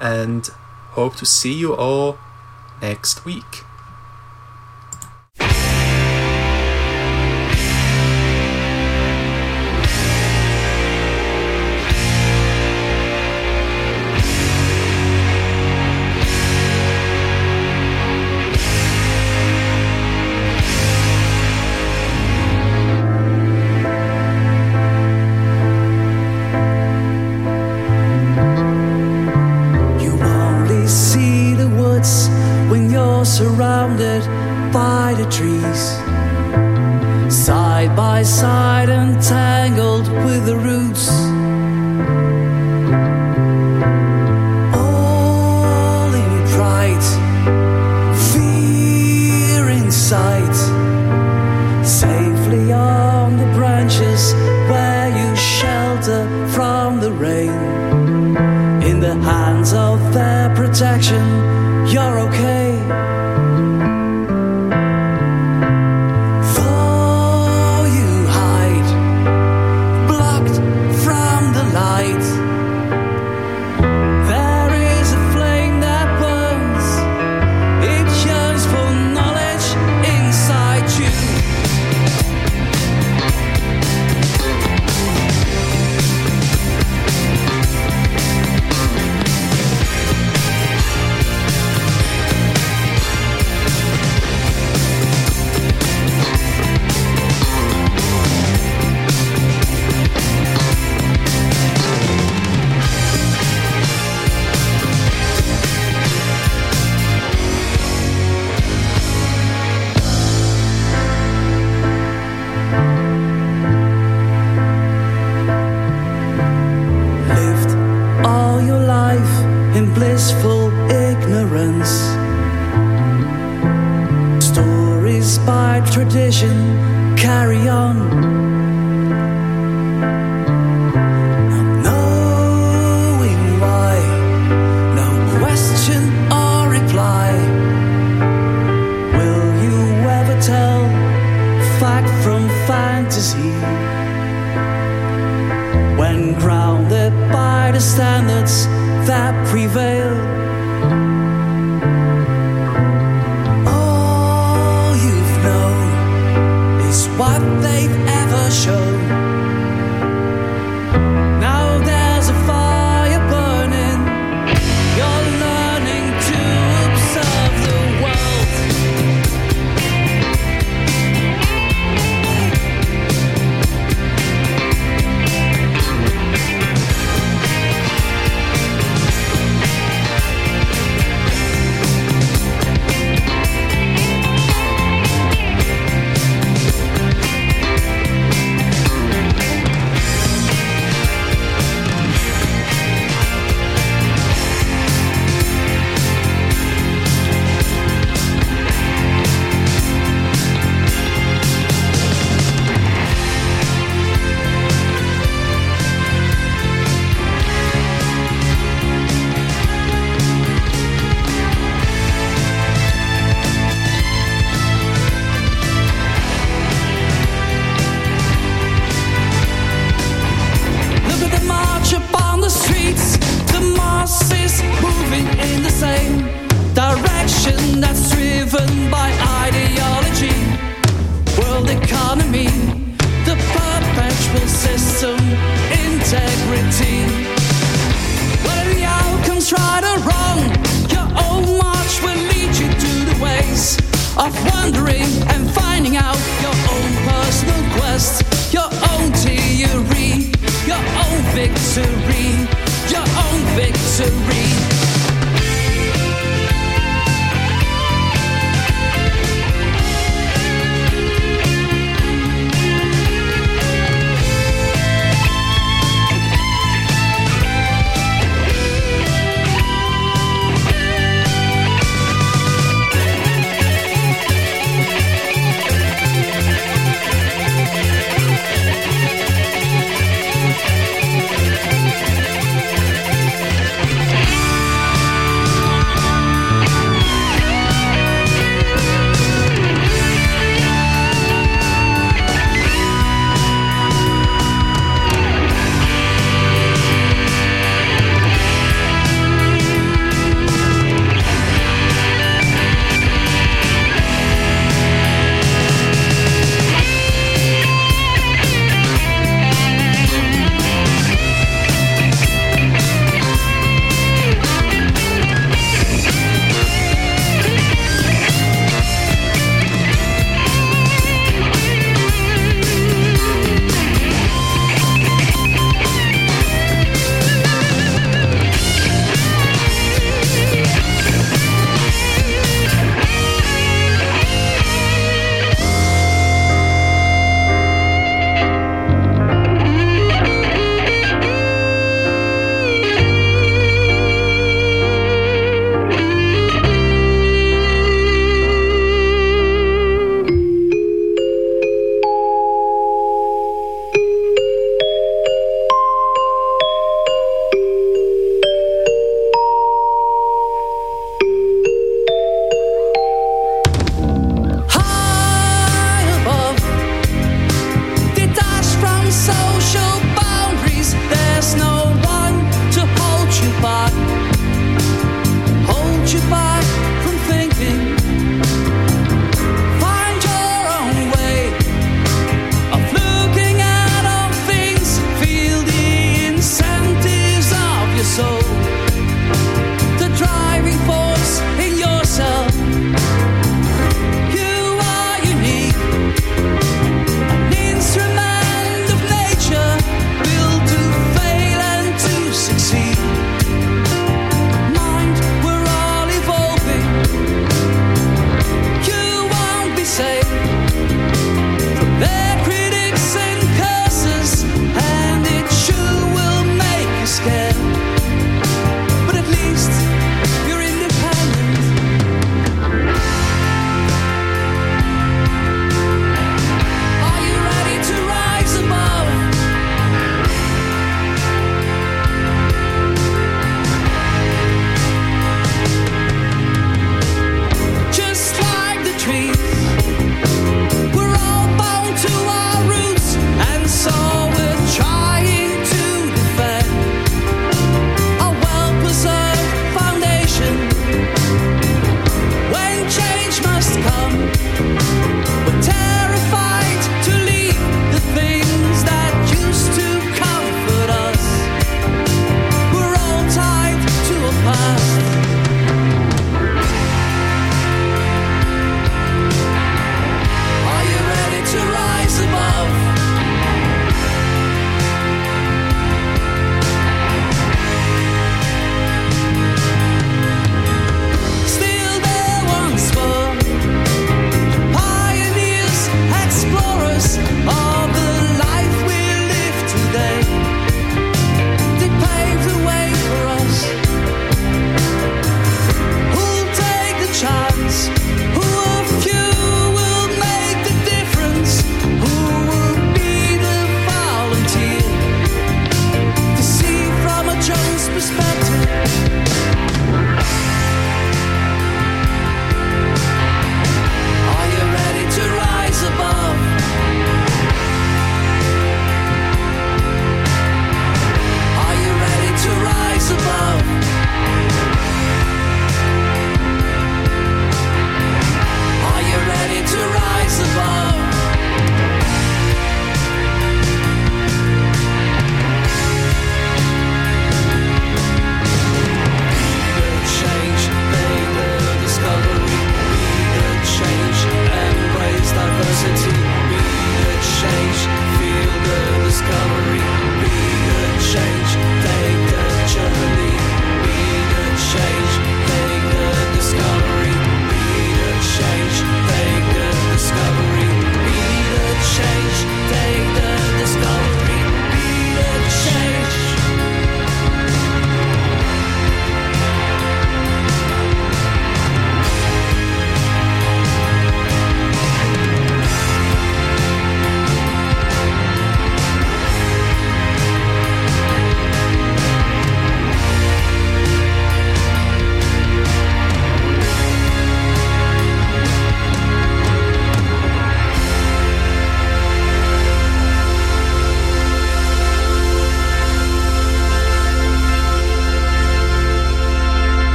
[0.00, 0.48] and
[0.92, 2.18] hope to see you all
[2.80, 3.64] next week.